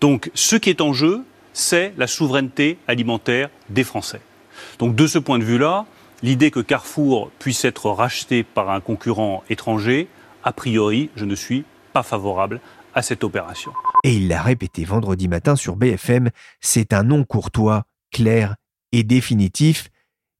Donc 0.00 0.32
ce 0.34 0.56
qui 0.56 0.70
est 0.70 0.80
en 0.80 0.92
jeu, 0.92 1.22
c'est 1.52 1.92
la 1.96 2.08
souveraineté 2.08 2.78
alimentaire 2.88 3.50
des 3.70 3.84
Français. 3.84 4.20
Donc 4.80 4.96
de 4.96 5.06
ce 5.06 5.20
point 5.20 5.38
de 5.38 5.44
vue-là, 5.44 5.86
l'idée 6.22 6.50
que 6.50 6.60
Carrefour 6.60 7.30
puisse 7.38 7.64
être 7.64 7.90
racheté 7.90 8.42
par 8.42 8.70
un 8.70 8.80
concurrent 8.80 9.44
étranger, 9.50 10.08
a 10.44 10.52
priori, 10.52 11.10
je 11.16 11.24
ne 11.24 11.34
suis 11.34 11.64
pas 11.92 12.02
favorable 12.02 12.60
à 12.94 13.02
cette 13.02 13.24
opération. 13.24 13.72
Et 14.04 14.14
il 14.14 14.28
l'a 14.28 14.42
répété 14.42 14.84
vendredi 14.84 15.28
matin 15.28 15.56
sur 15.56 15.76
BFM, 15.76 16.30
c'est 16.60 16.92
un 16.92 17.02
non 17.02 17.24
courtois, 17.24 17.84
clair 18.10 18.56
et 18.92 19.02
définitif. 19.02 19.88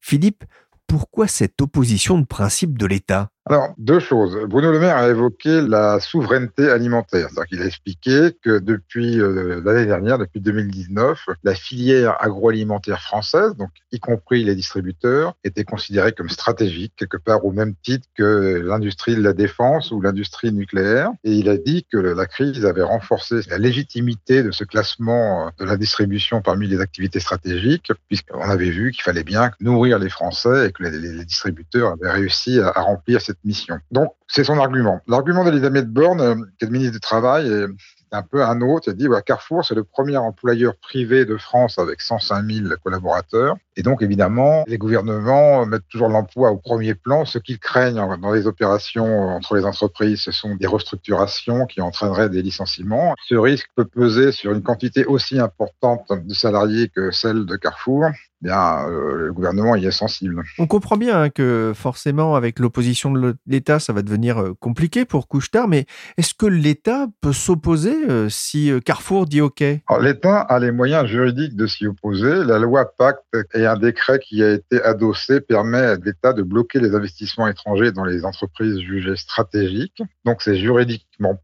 Philippe, 0.00 0.44
pourquoi 0.86 1.28
cette 1.28 1.60
opposition 1.60 2.18
de 2.18 2.24
principe 2.24 2.78
de 2.78 2.86
l'État? 2.86 3.30
Alors, 3.48 3.74
deux 3.78 3.98
choses. 3.98 4.36
Bruno 4.46 4.70
Le 4.70 4.78
Maire 4.78 4.96
a 4.96 5.08
évoqué 5.08 5.62
la 5.62 6.00
souveraineté 6.00 6.70
alimentaire. 6.70 7.28
C'est-à-dire 7.30 7.46
qu'il 7.46 7.62
a 7.62 7.66
expliqué 7.66 8.36
que 8.42 8.58
depuis 8.58 9.18
euh, 9.18 9.62
l'année 9.64 9.86
dernière, 9.86 10.18
depuis 10.18 10.40
2019, 10.40 11.26
la 11.44 11.54
filière 11.54 12.16
agroalimentaire 12.20 13.00
française, 13.00 13.54
donc 13.56 13.70
y 13.90 14.00
compris 14.00 14.44
les 14.44 14.54
distributeurs, 14.54 15.34
était 15.44 15.64
considérée 15.64 16.12
comme 16.12 16.28
stratégique, 16.28 16.92
quelque 16.96 17.16
part 17.16 17.44
au 17.46 17.52
même 17.52 17.74
titre 17.82 18.06
que 18.14 18.62
l'industrie 18.64 19.16
de 19.16 19.22
la 19.22 19.32
défense 19.32 19.92
ou 19.92 20.00
l'industrie 20.00 20.52
nucléaire. 20.52 21.10
Et 21.24 21.32
il 21.32 21.48
a 21.48 21.56
dit 21.56 21.86
que 21.90 21.96
la 21.96 22.26
crise 22.26 22.66
avait 22.66 22.82
renforcé 22.82 23.36
la 23.48 23.58
légitimité 23.58 24.42
de 24.42 24.50
ce 24.50 24.64
classement 24.64 25.50
de 25.58 25.64
la 25.64 25.76
distribution 25.78 26.42
parmi 26.42 26.66
les 26.66 26.80
activités 26.80 27.20
stratégiques, 27.20 27.92
puisqu'on 28.08 28.50
avait 28.50 28.70
vu 28.70 28.92
qu'il 28.92 29.02
fallait 29.02 29.24
bien 29.24 29.52
nourrir 29.60 29.98
les 29.98 30.10
Français 30.10 30.68
et 30.68 30.72
que 30.72 30.82
les, 30.82 31.24
distributeurs 31.24 31.92
avaient 31.92 32.10
réussi 32.10 32.60
à 32.60 32.72
remplir 32.72 33.20
cette 33.20 33.37
mission. 33.44 33.78
Donc, 33.90 34.14
c'est 34.26 34.44
son 34.44 34.58
argument. 34.58 35.00
L'argument 35.06 35.44
d'Elisabeth 35.44 35.86
Borne, 35.86 36.20
euh, 36.20 36.34
qui 36.58 36.64
est 36.64 36.70
ministre 36.70 36.94
du 36.94 37.00
Travail, 37.00 37.48
est 37.50 37.66
un 38.12 38.22
peu 38.22 38.42
un 38.42 38.60
autre. 38.60 38.88
Il 38.88 38.94
dit 38.94 39.08
Carrefour, 39.24 39.64
c'est 39.64 39.74
le 39.74 39.84
premier 39.84 40.16
employeur 40.16 40.74
privé 40.76 41.24
de 41.24 41.36
France 41.36 41.78
avec 41.78 42.00
105 42.00 42.44
000 42.44 42.68
collaborateurs. 42.82 43.56
Et 43.78 43.82
donc, 43.82 44.02
évidemment, 44.02 44.64
les 44.66 44.76
gouvernements 44.76 45.64
mettent 45.64 45.86
toujours 45.88 46.08
l'emploi 46.08 46.50
au 46.50 46.56
premier 46.56 46.96
plan. 46.96 47.24
Ce 47.24 47.38
qu'ils 47.38 47.60
craignent 47.60 48.18
dans 48.20 48.32
les 48.32 48.48
opérations 48.48 49.28
entre 49.28 49.54
les 49.54 49.64
entreprises, 49.64 50.20
ce 50.22 50.32
sont 50.32 50.56
des 50.56 50.66
restructurations 50.66 51.64
qui 51.64 51.80
entraîneraient 51.80 52.28
des 52.28 52.42
licenciements. 52.42 53.14
Ce 53.28 53.36
risque 53.36 53.68
peut 53.76 53.84
peser 53.84 54.32
sur 54.32 54.52
une 54.52 54.64
quantité 54.64 55.04
aussi 55.04 55.38
importante 55.38 56.10
de 56.10 56.34
salariés 56.34 56.88
que 56.88 57.12
celle 57.12 57.46
de 57.46 57.54
Carrefour. 57.54 58.06
Eh 58.40 58.46
bien, 58.46 58.88
euh, 58.88 59.26
le 59.26 59.32
gouvernement 59.32 59.74
y 59.74 59.84
est 59.86 59.90
sensible. 59.90 60.44
On 60.58 60.68
comprend 60.68 60.96
bien 60.96 61.22
hein, 61.22 61.28
que 61.28 61.72
forcément, 61.74 62.36
avec 62.36 62.60
l'opposition 62.60 63.10
de 63.10 63.36
l'État, 63.48 63.80
ça 63.80 63.92
va 63.92 64.02
devenir 64.02 64.38
euh, 64.38 64.54
compliqué 64.60 65.04
pour 65.04 65.26
Couchetard, 65.26 65.66
mais 65.66 65.86
est-ce 66.18 66.34
que 66.34 66.46
l'État 66.46 67.08
peut 67.20 67.32
s'opposer 67.32 67.96
euh, 68.08 68.28
si 68.28 68.70
euh, 68.70 68.78
Carrefour 68.78 69.26
dit 69.26 69.40
OK? 69.40 69.64
L'État 70.00 70.38
a 70.38 70.58
les 70.60 70.70
moyens 70.70 71.06
juridiques 71.06 71.56
de 71.56 71.66
s'y 71.66 71.88
opposer. 71.88 72.44
La 72.44 72.60
loi 72.60 72.88
Pacte 72.96 73.36
et 73.54 73.66
un 73.68 73.76
décret 73.76 74.18
qui 74.18 74.42
a 74.42 74.52
été 74.52 74.82
adossé 74.82 75.40
permet 75.40 75.78
à 75.78 75.96
l'État 75.96 76.32
de 76.32 76.42
bloquer 76.42 76.80
les 76.80 76.94
investissements 76.94 77.48
étrangers 77.48 77.92
dans 77.92 78.04
les 78.04 78.24
entreprises 78.24 78.78
jugées 78.80 79.16
stratégiques. 79.16 80.02
Donc 80.24 80.42
c'est 80.42 80.56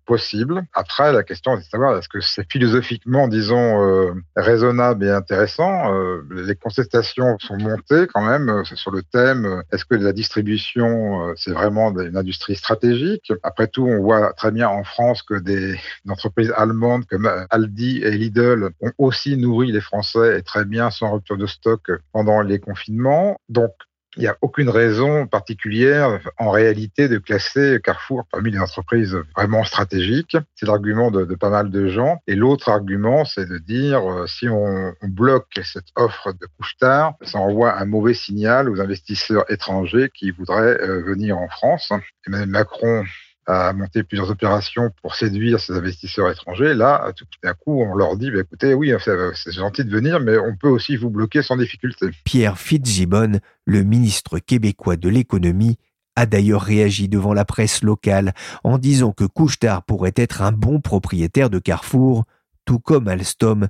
possible. 0.06 0.62
Après, 0.72 1.12
la 1.12 1.22
question 1.22 1.56
est 1.56 1.60
de 1.60 1.64
savoir 1.64 1.96
est-ce 1.98 2.08
que 2.08 2.20
c'est 2.20 2.50
philosophiquement, 2.50 3.28
disons, 3.28 3.82
euh, 3.82 4.12
raisonnable 4.36 5.04
et 5.04 5.10
intéressant. 5.10 5.92
Euh, 5.92 6.22
les 6.30 6.54
contestations 6.54 7.38
sont 7.38 7.56
montées 7.56 8.06
quand 8.12 8.22
même 8.22 8.48
euh, 8.48 8.64
sur 8.64 8.90
le 8.90 9.02
thème 9.02 9.62
est-ce 9.72 9.84
que 9.84 9.94
la 9.94 10.12
distribution, 10.12 11.34
c'est 11.36 11.52
vraiment 11.52 11.90
une 11.98 12.16
industrie 12.16 12.56
stratégique? 12.56 13.32
Après 13.42 13.66
tout, 13.66 13.86
on 13.86 14.02
voit 14.02 14.32
très 14.34 14.50
bien 14.50 14.68
en 14.68 14.84
France 14.84 15.22
que 15.22 15.34
des 15.34 15.78
entreprises 16.08 16.52
allemandes 16.56 17.04
comme 17.06 17.28
Aldi 17.50 18.02
et 18.02 18.10
Lidl 18.12 18.70
ont 18.80 18.92
aussi 18.98 19.36
nourri 19.36 19.72
les 19.72 19.80
Français 19.80 20.38
et 20.38 20.42
très 20.42 20.64
bien 20.64 20.90
sans 20.90 21.12
rupture 21.12 21.36
de 21.36 21.46
stock 21.46 21.90
pendant 22.12 22.40
les 22.40 22.58
confinements. 22.58 23.36
Donc, 23.48 23.72
il 24.16 24.20
n'y 24.20 24.28
a 24.28 24.36
aucune 24.42 24.68
raison 24.68 25.26
particulière 25.26 26.20
en 26.38 26.50
réalité 26.50 27.08
de 27.08 27.18
classer 27.18 27.80
Carrefour 27.82 28.24
parmi 28.30 28.50
les 28.50 28.58
entreprises 28.58 29.16
vraiment 29.36 29.64
stratégiques. 29.64 30.36
C'est 30.54 30.66
l'argument 30.66 31.10
de, 31.10 31.24
pas 31.34 31.50
mal 31.50 31.70
de 31.70 31.88
gens. 31.88 32.20
Et 32.26 32.34
l'autre 32.34 32.68
argument, 32.68 33.24
c'est 33.24 33.48
de 33.48 33.58
dire 33.58 34.00
euh, 34.10 34.26
si 34.26 34.48
on, 34.48 34.94
on, 35.00 35.08
bloque 35.08 35.60
cette 35.62 35.88
offre 35.96 36.32
de 36.32 36.46
couche-tard, 36.56 37.14
ça 37.22 37.38
envoie 37.38 37.78
un 37.78 37.84
mauvais 37.84 38.14
signal 38.14 38.68
aux 38.68 38.80
investisseurs 38.80 39.44
étrangers 39.50 40.10
qui 40.12 40.30
voudraient 40.30 40.80
euh, 40.80 41.02
venir 41.02 41.38
en 41.38 41.48
France. 41.48 41.92
Emmanuel 42.26 42.48
Macron 42.48 43.04
à 43.46 43.72
monter 43.72 44.02
plusieurs 44.02 44.30
opérations 44.30 44.90
pour 45.02 45.14
séduire 45.14 45.60
ces 45.60 45.72
investisseurs 45.74 46.30
étrangers. 46.30 46.74
Là, 46.74 47.12
tout 47.16 47.26
à 47.42 47.54
coup, 47.54 47.82
on 47.82 47.94
leur 47.94 48.16
dit, 48.16 48.30
bah, 48.30 48.40
écoutez, 48.40 48.74
oui, 48.74 48.92
c'est 49.00 49.52
gentil 49.52 49.84
de 49.84 49.90
venir, 49.90 50.20
mais 50.20 50.38
on 50.38 50.56
peut 50.56 50.68
aussi 50.68 50.96
vous 50.96 51.10
bloquer 51.10 51.42
sans 51.42 51.56
difficulté. 51.56 52.06
Pierre 52.24 52.58
Fitzgibbon, 52.58 53.40
le 53.64 53.82
ministre 53.82 54.38
québécois 54.38 54.96
de 54.96 55.08
l'économie, 55.08 55.78
a 56.16 56.26
d'ailleurs 56.26 56.62
réagi 56.62 57.08
devant 57.08 57.34
la 57.34 57.44
presse 57.44 57.82
locale 57.82 58.34
en 58.62 58.78
disant 58.78 59.12
que 59.12 59.24
Couchetard 59.24 59.82
pourrait 59.82 60.12
être 60.16 60.42
un 60.42 60.52
bon 60.52 60.80
propriétaire 60.80 61.50
de 61.50 61.58
Carrefour, 61.58 62.24
tout 62.64 62.78
comme 62.78 63.08
Alstom 63.08 63.68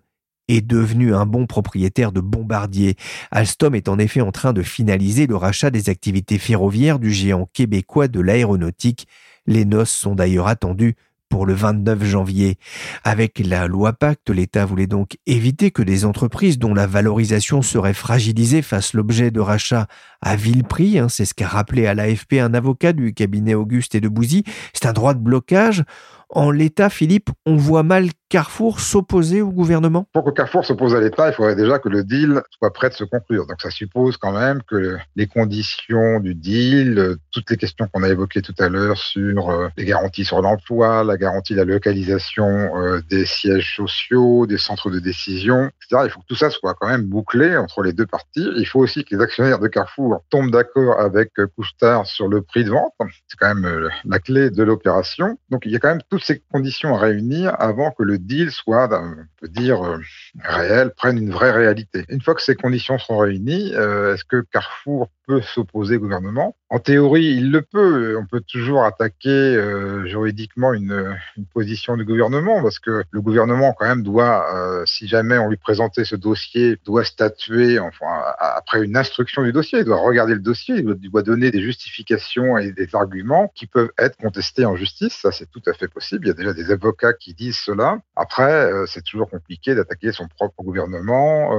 est 0.49 0.61
devenu 0.61 1.15
un 1.15 1.25
bon 1.27 1.47
propriétaire 1.47 2.13
de 2.13 2.21
Bombardier. 2.21 2.97
Alstom 3.31 3.75
est 3.75 3.89
en 3.89 3.99
effet 3.99 4.21
en 4.21 4.31
train 4.31 4.53
de 4.53 4.63
finaliser 4.63 5.27
le 5.27 5.37
rachat 5.37 5.71
des 5.71 5.89
activités 5.89 6.39
ferroviaires 6.39 6.99
du 6.99 7.11
géant 7.11 7.49
québécois 7.53 8.09
de 8.09 8.21
l'aéronautique 8.21 9.09
les 9.47 9.65
noces 9.65 9.91
sont 9.91 10.15
d'ailleurs 10.15 10.49
attendues 10.49 10.97
pour 11.29 11.47
le 11.47 11.55
29 11.55 12.05
janvier. 12.05 12.59
Avec 13.03 13.41
la 13.41 13.67
loi 13.67 13.93
Pacte, 13.93 14.31
l'État 14.31 14.65
voulait 14.65 14.87
donc 14.87 15.19
éviter 15.27 15.73
que 15.73 15.83
des 15.83 16.05
entreprises 16.05 16.59
dont 16.59 16.75
la 16.75 16.87
valorisation 16.87 17.61
serait 17.61 17.93
fragilisée 17.93 18.63
fassent 18.63 18.95
l'objet 18.95 19.33
de 19.33 19.41
rachats 19.41 19.89
à 20.21 20.37
vil 20.37 20.63
prix. 20.63 20.99
Hein. 20.99 21.09
c'est 21.09 21.25
ce 21.25 21.35
qu'a 21.35 21.49
rappelé 21.49 21.87
à 21.87 21.95
l'AFP 21.95 22.35
un 22.35 22.55
avocat 22.55 22.93
du 22.93 23.15
cabinet 23.15 23.55
Auguste 23.55 23.97
et 23.97 24.01
de 24.01 24.09
Bouzy. 24.09 24.45
C'est 24.73 24.87
un 24.87 24.93
droit 24.93 25.13
de 25.13 25.19
blocage. 25.19 25.83
En 26.31 26.51
l'état, 26.51 26.89
Philippe, 26.89 27.31
on 27.47 27.57
voit 27.57 27.83
mal 27.83 28.11
Carrefour 28.35 28.81
s'opposer 28.81 29.43
au 29.43 29.51
gouvernement? 29.51 30.09
Pour 30.13 30.25
que 30.25 30.31
Carrefour 30.31 30.67
s'oppose 30.67 30.93
à 30.97 31.01
l'État, 31.01 31.29
il 31.29 31.35
faudrait 31.35 31.55
déjà 31.55 31.79
que 31.79 31.89
le 31.89 32.03
deal 32.03 32.43
soit 32.59 32.73
prêt 32.73 32.89
de 32.89 32.95
se 32.95 33.05
conclure. 33.05 33.47
Donc 33.47 33.63
ça 33.63 33.71
suppose 33.71 34.17
quand 34.17 34.33
même 34.33 34.61
que 34.65 34.97
les 35.15 35.29
conditions 35.29 36.19
du 36.19 36.35
deal, 36.35 37.15
toutes 37.31 37.49
les 37.49 37.57
questions 37.57 37.87
qu'on 37.87 38.03
a 38.03 38.09
évoquées 38.09 38.43
tout 38.43 38.55
à 38.59 38.69
l'heure 38.69 38.99
sur 38.99 39.51
euh, 39.51 39.69
les 39.77 39.85
garanties 39.85 40.25
sur 40.25 40.43
l'emploi, 40.43 41.05
la 41.05 41.17
garantie 41.17 41.53
de 41.53 41.59
la 41.59 41.65
localisation 41.65 42.77
euh, 42.77 43.01
des 43.09 43.25
sièges 43.25 43.77
sociaux, 43.77 44.47
des 44.49 44.59
centres 44.59 44.91
de 44.91 44.99
décision, 44.99 45.67
etc. 45.67 46.03
Il 46.07 46.11
faut 46.11 46.19
que 46.19 46.27
tout 46.27 46.35
ça 46.35 46.51
soit 46.51 46.75
quand 46.75 46.89
même 46.89 47.05
bouclé 47.05 47.57
entre 47.57 47.85
les 47.85 47.93
deux 47.93 48.07
parties. 48.07 48.51
Il 48.57 48.67
faut 48.67 48.81
aussi 48.81 49.05
que 49.05 49.15
les 49.15 49.23
actionnaires 49.23 49.61
de 49.61 49.69
Carrefour 49.69 50.25
tombent 50.31 50.51
d'accord 50.51 50.99
avec 50.99 51.31
Couchetard 51.55 52.05
sur 52.07 52.27
le 52.27 52.43
prix 52.43 52.65
de 52.65 52.71
vente. 52.71 52.95
C'est 53.29 53.39
quand 53.39 53.55
même 53.55 53.89
la 54.05 54.19
clé 54.19 54.51
de 54.51 54.65
l'opération. 54.65 55.39
Donc 55.51 55.67
il 55.67 55.71
y 55.71 55.77
a 55.77 55.79
quand 55.79 55.91
même 55.91 56.03
toutes 56.11 56.25
ces 56.25 56.43
conditions 56.51 56.97
à 56.97 56.99
réunir 56.99 57.55
avant 57.61 57.93
que 57.93 58.03
le 58.03 58.24
deal 58.25 58.51
soit, 58.51 58.89
on 58.93 59.17
peut 59.41 59.49
dire, 59.49 59.85
euh, 59.85 59.99
réel, 60.43 60.93
prenne 60.97 61.19
une 61.19 61.31
vraie 61.31 61.53
réalité. 61.53 62.05
Une 62.09 62.21
fois 62.21 62.35
que 62.35 62.43
ces 62.43 62.55
conditions 62.55 62.99
sont 62.99 63.19
réunies, 63.19 63.73
euh, 63.75 64.15
est-ce 64.15 64.25
que 64.25 64.45
Carrefour 64.53 65.11
peut 65.27 65.41
s'opposer 65.41 65.97
au 65.97 66.01
gouvernement 66.01 66.57
En 66.71 66.79
théorie, 66.79 67.25
il 67.25 67.51
le 67.51 67.63
peut. 67.63 68.17
On 68.21 68.27
peut 68.27 68.41
toujours 68.41 68.85
attaquer 68.85 69.29
euh, 69.29 70.07
juridiquement 70.07 70.73
une, 70.73 71.17
position 71.53 71.97
du 71.97 72.05
gouvernement 72.05 72.63
parce 72.63 72.79
que 72.79 73.05
le 73.11 73.21
gouvernement, 73.21 73.75
quand 73.79 73.87
même, 73.87 74.03
doit, 74.03 74.55
euh, 74.55 74.85
si 74.87 75.07
jamais 75.07 75.39
on 75.39 75.49
lui 75.49 75.57
présentait 75.57 76.05
ce 76.05 76.17
dossier, 76.17 76.79
doit 76.85 77.05
statuer 77.05 77.79
enfin, 77.79 78.07
après 78.39 78.83
une 78.85 78.97
instruction 78.97 79.43
du 79.43 79.53
dossier. 79.53 79.81
Il 79.81 79.85
doit 79.85 79.99
regarder 79.99 80.35
le 80.35 80.41
dossier, 80.41 80.77
il 80.77 81.11
doit, 81.11 81.23
donner 81.23 81.51
des 81.51 81.63
justifications 81.63 82.59
et 82.59 82.73
des 82.73 82.95
arguments 82.95 83.51
qui 83.55 83.67
peuvent 83.67 83.93
être 83.99 84.17
contestés 84.17 84.67
en 84.67 84.77
justice. 84.77 85.19
Ça, 85.23 85.33
c'est 85.33 85.51
tout 85.51 85.63
à 85.67 85.73
fait 85.73 85.89
possible. 85.89 86.27
Il 86.27 86.29
y 86.29 86.33
a 86.33 86.35
déjà 86.35 86.53
des 86.53 86.71
avocats 86.71 87.13
qui 87.15 87.35
disent 87.35 87.59
cela. 87.59 87.99
Après, 88.17 88.73
euh, 88.73 88.85
c'est 88.87 89.03
toujours 89.03 89.31
compliqué 89.31 89.75
d'attaquer 89.75 90.13
son 90.13 90.29
propre 90.29 90.63
gouvernement. 90.63 91.51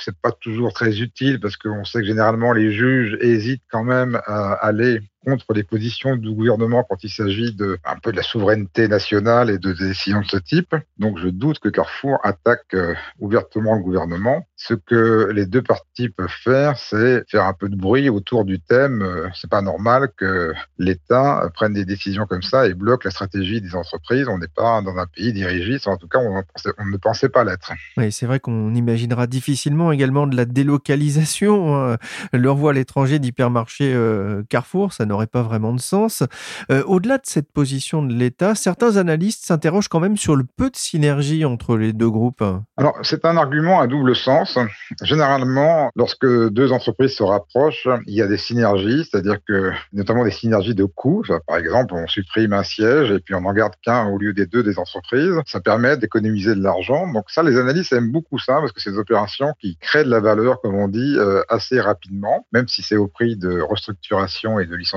C'est 0.00 0.16
pas 0.16 0.32
toujours 0.32 0.72
très 0.72 1.00
utile 1.00 1.40
parce 1.40 1.56
qu'on 1.56 1.84
sait 1.84 2.00
que 2.00 2.06
généralement 2.06 2.52
les 2.52 2.72
juges 2.72 3.05
hésitent 3.20 3.64
quand 3.70 3.84
même 3.84 4.20
à 4.26 4.52
aller 4.54 5.00
contre 5.26 5.52
les 5.54 5.64
positions 5.64 6.14
du 6.16 6.30
gouvernement 6.30 6.84
quand 6.88 7.02
il 7.02 7.10
s'agit 7.10 7.52
de 7.52 7.78
un 7.84 7.96
peu 7.96 8.12
de 8.12 8.16
la 8.16 8.22
souveraineté 8.22 8.86
nationale 8.86 9.50
et 9.50 9.58
de 9.58 9.72
décisions 9.72 10.20
de 10.20 10.26
ce 10.26 10.36
type. 10.36 10.74
Donc 10.98 11.18
je 11.18 11.28
doute 11.28 11.58
que 11.58 11.68
Carrefour 11.68 12.18
attaque 12.22 12.74
euh, 12.74 12.94
ouvertement 13.18 13.74
le 13.74 13.82
gouvernement. 13.82 14.46
Ce 14.54 14.74
que 14.74 15.30
les 15.34 15.44
deux 15.44 15.62
parties 15.62 16.10
peuvent 16.10 16.28
faire, 16.28 16.78
c'est 16.78 17.28
faire 17.28 17.44
un 17.44 17.54
peu 17.54 17.68
de 17.68 17.76
bruit 17.76 18.08
autour 18.08 18.44
du 18.44 18.60
thème. 18.60 19.02
Euh, 19.02 19.28
c'est 19.34 19.50
pas 19.50 19.62
normal 19.62 20.10
que 20.16 20.54
l'État 20.78 21.50
prenne 21.54 21.72
des 21.72 21.84
décisions 21.84 22.26
comme 22.26 22.42
ça 22.42 22.68
et 22.68 22.74
bloque 22.74 23.04
la 23.04 23.10
stratégie 23.10 23.60
des 23.60 23.74
entreprises. 23.74 24.28
On 24.28 24.38
n'est 24.38 24.46
pas 24.46 24.80
dans 24.82 24.96
un 24.96 25.06
pays 25.06 25.32
dirigiste, 25.32 25.88
en 25.88 25.96
tout 25.96 26.08
cas 26.08 26.20
on, 26.20 26.42
ne 26.86 26.96
pensait 26.98 27.28
pas 27.28 27.42
l'être. 27.42 27.72
Oui, 27.96 28.12
c'est 28.12 28.26
vrai 28.26 28.38
qu'on 28.38 28.74
imaginera 28.74 29.26
difficilement 29.26 29.90
également 29.90 30.28
de 30.28 30.36
la 30.36 30.44
délocalisation. 30.44 31.74
Hein. 31.74 31.96
Leur 32.32 32.54
voie 32.54 32.70
à 32.70 32.74
l'étranger 32.74 33.18
d'hypermarché 33.18 33.92
euh, 33.92 34.42
Carrefour, 34.48 34.92
ça 34.92 35.04
n'aurait 35.04 35.15
n'aurait 35.16 35.26
pas 35.26 35.42
vraiment 35.42 35.72
de 35.72 35.80
sens. 35.80 36.22
Euh, 36.70 36.82
au-delà 36.84 37.18
de 37.18 37.26
cette 37.26 37.50
position 37.52 38.02
de 38.02 38.12
l'État, 38.12 38.54
certains 38.54 38.96
analystes 38.96 39.44
s'interrogent 39.44 39.88
quand 39.88 40.00
même 40.00 40.16
sur 40.16 40.36
le 40.36 40.44
peu 40.44 40.70
de 40.70 40.76
synergie 40.76 41.44
entre 41.44 41.76
les 41.76 41.92
deux 41.92 42.10
groupes. 42.10 42.44
Alors, 42.76 42.96
c'est 43.02 43.24
un 43.24 43.36
argument 43.36 43.80
à 43.80 43.86
double 43.86 44.14
sens. 44.14 44.58
Généralement, 45.02 45.90
lorsque 45.96 46.26
deux 46.26 46.72
entreprises 46.72 47.14
se 47.14 47.22
rapprochent, 47.22 47.88
il 48.06 48.14
y 48.14 48.22
a 48.22 48.26
des 48.26 48.36
synergies, 48.36 49.08
c'est-à-dire 49.10 49.38
que, 49.46 49.72
notamment 49.92 50.24
des 50.24 50.30
synergies 50.30 50.74
de 50.74 50.84
coûts. 50.84 51.22
Par 51.46 51.56
exemple, 51.56 51.94
on 51.94 52.06
supprime 52.06 52.52
un 52.52 52.62
siège 52.62 53.10
et 53.10 53.20
puis 53.20 53.34
on 53.34 53.40
n'en 53.40 53.52
garde 53.52 53.74
qu'un 53.82 54.06
au 54.06 54.18
lieu 54.18 54.32
des 54.32 54.46
deux 54.46 54.62
des 54.62 54.78
entreprises. 54.78 55.34
Ça 55.46 55.60
permet 55.60 55.96
d'économiser 55.96 56.54
de 56.54 56.62
l'argent. 56.62 57.10
Donc 57.12 57.24
ça, 57.28 57.42
les 57.42 57.56
analystes 57.56 57.92
aiment 57.92 58.12
beaucoup 58.12 58.38
ça 58.38 58.54
parce 58.60 58.72
que 58.72 58.80
c'est 58.80 58.90
des 58.90 58.98
opérations 58.98 59.52
qui 59.60 59.76
créent 59.78 60.04
de 60.04 60.10
la 60.10 60.20
valeur, 60.20 60.60
comme 60.60 60.74
on 60.74 60.88
dit, 60.88 61.16
euh, 61.16 61.42
assez 61.48 61.80
rapidement, 61.80 62.46
même 62.52 62.68
si 62.68 62.82
c'est 62.82 62.96
au 62.96 63.08
prix 63.08 63.36
de 63.36 63.60
restructuration 63.60 64.58
et 64.60 64.66
de 64.66 64.74
licenciement. 64.74 64.95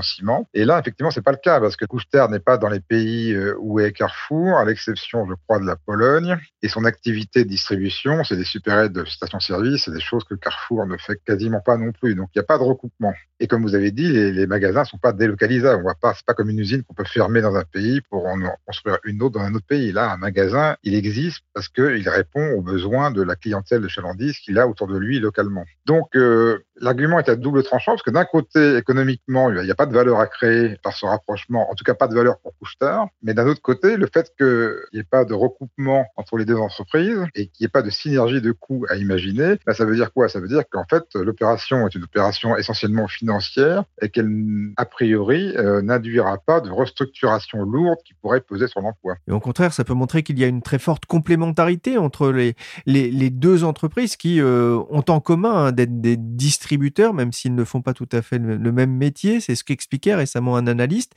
Et 0.54 0.66
là, 0.66 0.80
effectivement, 0.80 1.12
c'est 1.12 1.22
pas 1.22 1.32
le 1.32 1.38
cas 1.38 1.60
parce 1.60 1.76
que 1.76 1.86
Couchetard 1.86 2.30
n'est 2.30 2.40
pas 2.40 2.58
dans 2.58 2.70
les 2.70 2.80
pays 2.80 3.34
euh, 3.34 3.56
où 3.60 3.80
est 3.80 3.92
Carrefour, 3.92 4.58
à 4.58 4.66
l'exception, 4.66 5.26
je 5.28 5.34
crois, 5.46 5.60
de 5.60 5.66
la 5.66 5.76
Pologne. 5.76 6.38
Et 6.62 6.70
son 6.70 6.86
activité 6.86 7.44
de 7.44 7.50
distribution, 7.50 8.24
c'est 8.24 8.36
des 8.36 8.44
super 8.44 8.90
de 8.90 9.06
station-service, 9.06 9.84
c'est 9.86 9.94
des 9.94 10.00
choses 10.00 10.24
que 10.24 10.36
Carrefour 10.36 10.86
ne 10.86 10.98
fait 10.98 11.20
quasiment 11.26 11.62
pas 11.62 11.78
non 11.78 11.92
plus. 11.92 12.16
Donc 12.16 12.30
il 12.36 12.40
n'y 12.40 12.44
a 12.44 12.46
pas 12.46 12.58
de 12.58 12.64
recoupement. 12.64 13.14
Et 13.42 13.48
comme 13.48 13.62
vous 13.62 13.76
avez 13.76 13.92
dit, 13.92 14.12
les, 14.12 14.48
magasins 14.48 14.84
sont 14.84 14.98
pas 14.98 15.14
délocalisables. 15.14 15.80
On 15.80 15.84
voit 15.84 15.96
pas, 15.96 16.14
c'est 16.14 16.26
pas 16.26 16.34
comme 16.34 16.50
une 16.50 16.60
usine 16.60 16.84
qu'on 16.84 16.94
peut 16.94 17.06
fermer 17.06 17.42
dans 17.42 17.56
un 17.56 17.64
pays 17.64 18.02
pour 18.02 18.26
en 18.26 18.38
construire 18.66 18.98
une 19.06 19.22
autre 19.24 19.40
dans 19.40 19.46
un 19.46 19.54
autre 19.54 19.66
pays. 19.66 19.94
Là, 19.94 20.12
un 20.12 20.18
magasin, 20.18 20.76
il 20.84 20.94
existe 20.94 21.42
parce 21.54 21.70
qu'il 21.70 22.10
répond 22.10 22.52
aux 22.52 22.62
besoins 22.62 23.12
de 23.12 23.22
la 23.22 23.36
clientèle 23.36 23.82
de 23.82 23.88
chalandise 23.88 24.38
qu'il 24.40 24.60
a 24.60 24.68
autour 24.68 24.88
de 24.88 24.98
lui 24.98 25.20
localement. 25.20 25.64
Donc, 25.86 26.16
euh, 26.16 26.60
l'argument 26.82 27.20
est 27.20 27.30
à 27.30 27.36
double 27.36 27.64
tranchant 27.64 27.94
parce 27.94 28.04
que 28.04 28.12
d'un 28.12 28.26
côté, 28.26 28.76
économiquement, 28.76 29.50
il 29.52 29.62
n'y 29.62 29.72
a 29.72 29.76
pas 29.76 29.86
de 29.86 29.89
valeur 29.94 30.20
à 30.20 30.28
créer 30.28 30.78
par 30.84 30.94
ce 30.94 31.06
rapprochement, 31.06 31.70
en 31.70 31.76
tout 31.76 31.84
cas 31.84 31.94
pas 31.94 32.08
de 32.08 32.16
valeur 32.16 32.40
pour 32.40 32.54
Couchetard, 32.58 33.08
mais 33.24 33.34
d'un 33.34 33.48
autre 33.48 33.62
côté, 33.62 33.98
le 33.98 34.08
fait 34.12 34.34
qu'il 34.38 34.76
n'y 34.94 35.00
ait 35.00 35.04
pas 35.04 35.26
de 35.26 35.34
recoupement 35.34 36.06
entre 36.16 36.38
les 36.38 36.46
deux 36.46 36.58
entreprises 36.58 37.26
et 37.36 37.48
qu'il 37.48 37.64
n'y 37.64 37.66
ait 37.66 37.70
pas 37.70 37.82
de 37.82 37.90
synergie 37.90 38.42
de 38.42 38.52
coûts 38.52 38.86
à 38.90 38.96
imaginer, 38.96 39.56
bah, 39.66 39.74
ça 39.74 39.86
veut 39.86 39.96
dire 39.96 40.12
quoi? 40.14 40.30
Ça 40.30 40.40
veut 40.40 40.48
dire 40.48 40.64
qu'en 40.70 40.86
fait, 40.90 41.04
l'opération 41.16 41.88
est 41.88 41.96
une 41.96 42.04
opération 42.04 42.58
essentiellement 42.58 43.08
financière 43.08 43.84
et 44.02 44.10
qu'elle, 44.10 44.30
a 44.78 44.86
priori, 44.86 45.54
euh, 45.58 45.82
n'induira 45.82 46.38
pas 46.38 46.62
de 46.62 46.70
restructuration 46.70 47.64
lourde 47.64 48.00
qui 48.06 48.14
pourrait 48.14 48.42
peser 48.42 48.68
sur 48.68 48.82
l'emploi. 48.82 49.16
Et 49.28 49.32
au 49.32 49.40
contraire, 49.40 49.74
ça 49.74 49.84
peut 49.84 49.94
montrer 49.94 50.24
qu'il 50.24 50.40
y 50.40 50.44
a 50.44 50.48
une 50.48 50.62
très 50.62 50.80
forte 50.80 51.06
complémentarité 51.06 51.98
entre 51.98 52.32
les, 52.32 53.30
deux 53.30 53.64
entreprises 53.64 54.16
qui 54.16 54.42
euh, 54.42 54.78
ont 54.90 55.04
en 55.08 55.20
commun 55.20 55.66
hein, 55.66 55.72
d'être 55.72 56.02
des 56.02 56.18
distributeurs 56.18 56.90
même 57.14 57.32
s'ils 57.32 57.56
ne 57.56 57.64
font 57.64 57.82
pas 57.82 57.94
tout 57.94 58.08
à 58.12 58.22
fait 58.22 58.38
le, 58.38 58.72
même 58.72 58.92
métier. 58.92 59.40
C'est 59.40 59.56
ce 59.56 59.64
qu'expliquait 59.80 60.16
récemment 60.16 60.58
un 60.58 60.68
analyste. 60.68 61.14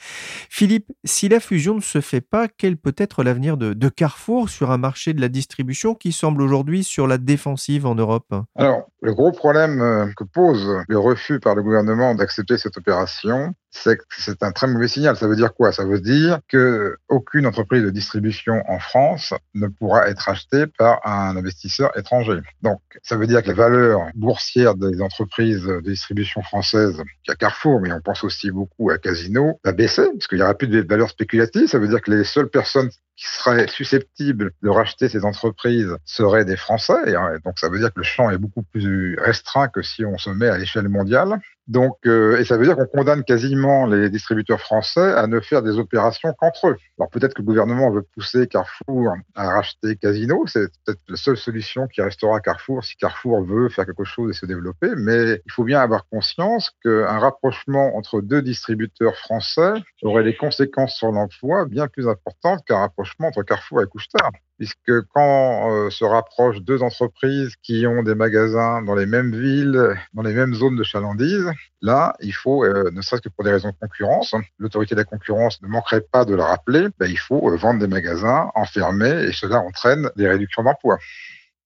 Philippe, 0.49 0.93
si 1.05 1.29
la 1.29 1.41
fusion 1.41 1.75
ne 1.75 1.81
se 1.81 2.01
fait 2.01 2.21
pas, 2.21 2.47
quel 2.49 2.77
peut 2.77 2.95
être 2.97 3.25
l'avenir 3.25 3.57
de, 3.57 3.73
de 3.75 3.89
Carrefour 3.89 4.49
sur 4.49 4.71
un 4.71 4.79
marché 4.79 5.13
de 5.13 5.21
la 5.21 5.29
distribution 5.29 5.95
qui 5.95 6.13
semble 6.13 6.43
aujourd'hui 6.43 6.85
sur 6.85 7.07
la 7.07 7.19
défensive 7.19 7.87
en 7.87 7.95
Europe? 7.95 8.33
Alors, 8.57 8.87
le 9.01 9.15
gros 9.15 9.33
problème 9.33 9.81
euh, 9.81 10.07
que 10.17 10.25
pose 10.25 10.85
le 10.89 10.99
refus 10.99 11.41
par 11.41 11.55
le 11.55 11.63
gouvernement 11.63 12.15
d'accepter 12.15 12.57
cette 12.57 12.77
opération, 12.77 13.55
c'est 13.73 14.43
un 14.43 14.53
très 14.53 14.67
mauvais 14.67 14.89
signal. 14.89 15.17
Ça 15.17 15.27
veut 15.27 15.37
dire 15.37 15.55
quoi? 15.55 15.73
Ça 15.73 15.85
veut 15.85 16.01
dire 16.01 16.41
que 16.49 16.97
aucune 17.09 17.47
entreprise 17.47 17.83
de 17.83 17.91
distribution 17.91 18.63
en 18.69 18.79
France 18.79 19.33
ne 19.55 19.67
pourra 19.67 20.09
être 20.09 20.29
achetée 20.29 20.67
par 20.67 21.05
un 21.07 21.37
investisseur 21.37 21.97
étranger. 21.97 22.41
Donc, 22.61 22.81
ça 23.03 23.17
veut 23.17 23.27
dire 23.27 23.43
que 23.43 23.49
la 23.49 23.55
valeur 23.55 24.07
boursière 24.15 24.75
des 24.75 25.01
entreprises 25.01 25.65
de 25.65 25.81
distribution 25.81 26.43
françaises, 26.43 27.03
à 27.29 27.35
Carrefour, 27.35 27.81
mais 27.81 27.93
on 27.93 28.01
pense 28.01 28.25
aussi 28.25 28.51
beaucoup 28.51 28.91
à 28.91 28.99
Casino, 28.99 29.59
va 29.65 29.73
baisser, 29.73 30.07
parce 30.13 30.27
qu'il 30.27 30.39
n'y 30.39 30.45
aura 30.45 30.55
plus 30.55 30.69
de 30.69 30.83
valeur 30.83 31.09
spéculative. 31.09 31.67
Ça 31.67 31.79
veut 31.79 31.89
dire 31.89 32.03
que 32.03 32.11
les 32.11 32.25
seules 32.25 32.51
personnes 32.51 32.91
qui 33.17 33.27
seraient 33.27 33.69
susceptibles 33.69 34.53
de 34.63 34.69
racheter 34.69 35.09
ces 35.09 35.25
entreprises 35.25 35.97
seraient 36.05 36.45
des 36.45 36.57
Français. 36.57 37.15
Hein, 37.15 37.39
donc, 37.45 37.59
ça 37.59 37.69
veut 37.69 37.79
dire 37.79 37.93
que 37.93 38.01
le 38.01 38.05
champ 38.05 38.31
est 38.31 38.39
beaucoup 38.39 38.63
plus 38.63 39.17
restreint 39.19 39.69
que 39.69 39.83
si 39.83 40.05
on 40.05 40.19
se 40.19 40.31
met 40.31 40.49
à 40.49 40.59
l'échelle 40.59 40.89
mondiale. 40.89 41.41
Donc, 41.69 41.97
euh, 42.07 42.39
et 42.39 42.45
ça 42.45 42.57
veut 42.57 42.65
dire 42.65 42.77
qu'on 42.77 42.87
condamne 42.87 43.23
quasiment 43.23 43.87
les 43.87 44.11
distributeurs 44.11 44.61
français 44.61 45.13
à 45.13 45.27
ne 45.27 45.39
faire 45.41 45.63
des 45.63 45.79
opérations 45.79 46.35
qu'entre 46.37 46.69
eux. 46.69 46.77
Alors 46.99 47.09
peut-être 47.11 47.35
que 47.35 47.43
le 47.43 47.47
gouvernement 47.47 47.91
veut 47.91 48.03
pousser 48.03 48.49
Carrefour 48.49 49.15
à 49.35 49.49
racheter 49.49 49.97
Casino, 49.97 50.45
c'est 50.47 50.69
peut-être 50.85 51.01
la 51.09 51.17
seule 51.17 51.37
solution 51.37 51.87
qui 51.87 52.03
restera 52.03 52.37
à 52.37 52.41
Carrefour 52.41 52.85
si 52.85 52.97
Carrefour 52.97 53.45
veut 53.45 53.69
faire 53.69 53.87
quelque 53.87 54.05
chose 54.05 54.31
et 54.31 54.35
se 54.35 54.47
développer. 54.47 54.91
Mais 54.97 55.41
il 55.47 55.53
faut 55.53 55.65
bien 55.65 55.81
avoir 55.81 56.09
conscience 56.09 56.73
qu'un 56.83 57.19
rapprochement 57.19 57.97
entre 57.97 58.21
deux 58.21 58.43
distributeurs 58.43 59.17
français 59.17 59.73
aurait 60.03 60.25
des 60.25 60.37
conséquences 60.37 60.97
sur 60.97 61.13
l'emploi 61.13 61.67
bien 61.67 61.87
plus 61.87 62.09
importantes 62.09 62.65
qu'un 62.67 62.79
rapprochement 62.79 63.29
entre 63.29 63.43
Carrefour 63.45 63.83
et 63.83 63.87
Couchetard 63.87 64.33
puisque 64.63 65.07
quand 65.13 65.73
euh, 65.73 65.91
se 65.91 66.05
rapprochent 66.05 66.61
deux 66.61 66.85
entreprises 66.85 67.57
qui 67.65 67.85
ont 67.85 68.05
des 68.05 68.15
magasins 68.15 68.81
dans 68.81 68.95
les 68.95 69.07
mêmes 69.07 69.35
villes, 69.35 69.97
dans 70.15 70.23
les 70.23 70.33
mêmes 70.33 70.55
zones 70.55 70.77
de 70.77 70.85
chalandise, 70.85 71.51
là, 71.81 72.15
il 72.21 72.31
faut, 72.31 72.65
euh, 72.65 72.89
ne 72.93 73.03
serait-ce 73.03 73.23
que 73.23 73.29
pour 73.29 73.43
des 73.43 73.51
raisons 73.51 73.71
de 73.71 73.75
concurrence, 73.81 74.37
l'autorité 74.59 74.95
de 74.95 75.01
la 75.01 75.05
concurrence 75.05 75.61
ne 75.63 75.67
manquerait 75.67 76.03
pas 76.13 76.25
de 76.25 76.37
le 76.37 76.43
rappeler, 76.43 76.87
ben, 77.01 77.11
il 77.11 77.19
faut 77.19 77.51
euh, 77.51 77.57
vendre 77.57 77.81
des 77.81 77.89
magasins, 77.89 78.53
enfermer, 78.55 79.25
et 79.25 79.33
cela 79.33 79.59
entraîne 79.59 80.09
des 80.15 80.29
réductions 80.29 80.63
d'emplois. 80.63 80.99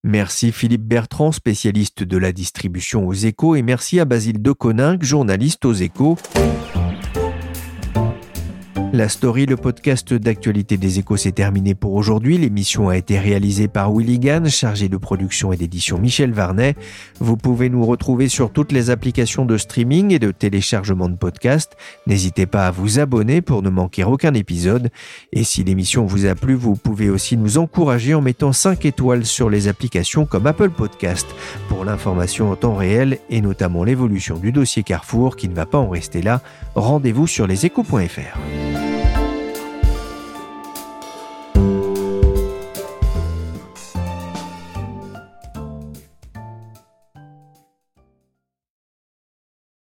Merci 0.03 0.51
Philippe 0.51 0.85
Bertrand, 0.85 1.31
spécialiste 1.31 2.01
de 2.01 2.17
la 2.17 2.31
distribution 2.31 3.05
aux 3.05 3.13
échos, 3.13 3.55
et 3.55 3.61
merci 3.61 3.99
à 3.99 4.05
Basile 4.05 4.41
Deconinck, 4.41 5.03
journaliste 5.03 5.65
aux 5.65 5.73
échos. 5.73 6.17
La 8.93 9.09
story, 9.09 9.45
le 9.45 9.57
podcast 9.57 10.13
d'actualité 10.13 10.77
des 10.77 10.97
échos, 10.97 11.17
s'est 11.17 11.33
terminé 11.33 11.75
pour 11.75 11.93
aujourd'hui. 11.93 12.37
L'émission 12.37 12.87
a 12.87 12.95
été 12.95 13.19
réalisée 13.19 13.67
par 13.67 13.93
Willy 13.93 14.17
Gann, 14.17 14.49
chargé 14.49 14.87
de 14.87 14.95
production 14.95 15.51
et 15.51 15.57
d'édition 15.57 15.97
Michel 15.97 16.31
Varnet. 16.31 16.75
Vous 17.19 17.35
pouvez 17.35 17.69
nous 17.69 17.85
retrouver 17.85 18.29
sur 18.29 18.49
toutes 18.49 18.71
les 18.71 18.89
applications 18.89 19.45
de 19.45 19.57
streaming 19.57 20.13
et 20.13 20.19
de 20.19 20.31
téléchargement 20.31 21.09
de 21.09 21.17
podcasts. 21.17 21.75
N'hésitez 22.07 22.45
pas 22.45 22.65
à 22.65 22.71
vous 22.71 22.97
abonner 22.97 23.41
pour 23.41 23.61
ne 23.61 23.69
manquer 23.69 24.05
aucun 24.05 24.33
épisode. 24.33 24.89
Et 25.33 25.43
si 25.43 25.65
l'émission 25.65 26.05
vous 26.05 26.25
a 26.25 26.33
plu, 26.33 26.53
vous 26.53 26.75
pouvez 26.75 27.09
aussi 27.09 27.35
nous 27.35 27.57
encourager 27.57 28.13
en 28.13 28.21
mettant 28.21 28.53
5 28.53 28.85
étoiles 28.85 29.25
sur 29.25 29.49
les 29.49 29.67
applications 29.67 30.25
comme 30.25 30.47
Apple 30.47 30.69
Podcast. 30.69 31.27
Pour 31.67 31.83
l'information 31.83 32.51
en 32.51 32.55
temps 32.55 32.75
réel 32.75 33.19
et 33.29 33.41
notamment 33.41 33.83
l'évolution 33.83 34.37
du 34.37 34.53
dossier 34.53 34.83
Carrefour 34.83 35.35
qui 35.35 35.49
ne 35.49 35.55
va 35.55 35.65
pas 35.65 35.77
en 35.77 35.89
rester 35.89 36.21
là, 36.21 36.41
rendez-vous 36.73 37.27
sur 37.27 37.47
leséchos.fr. 37.47 38.86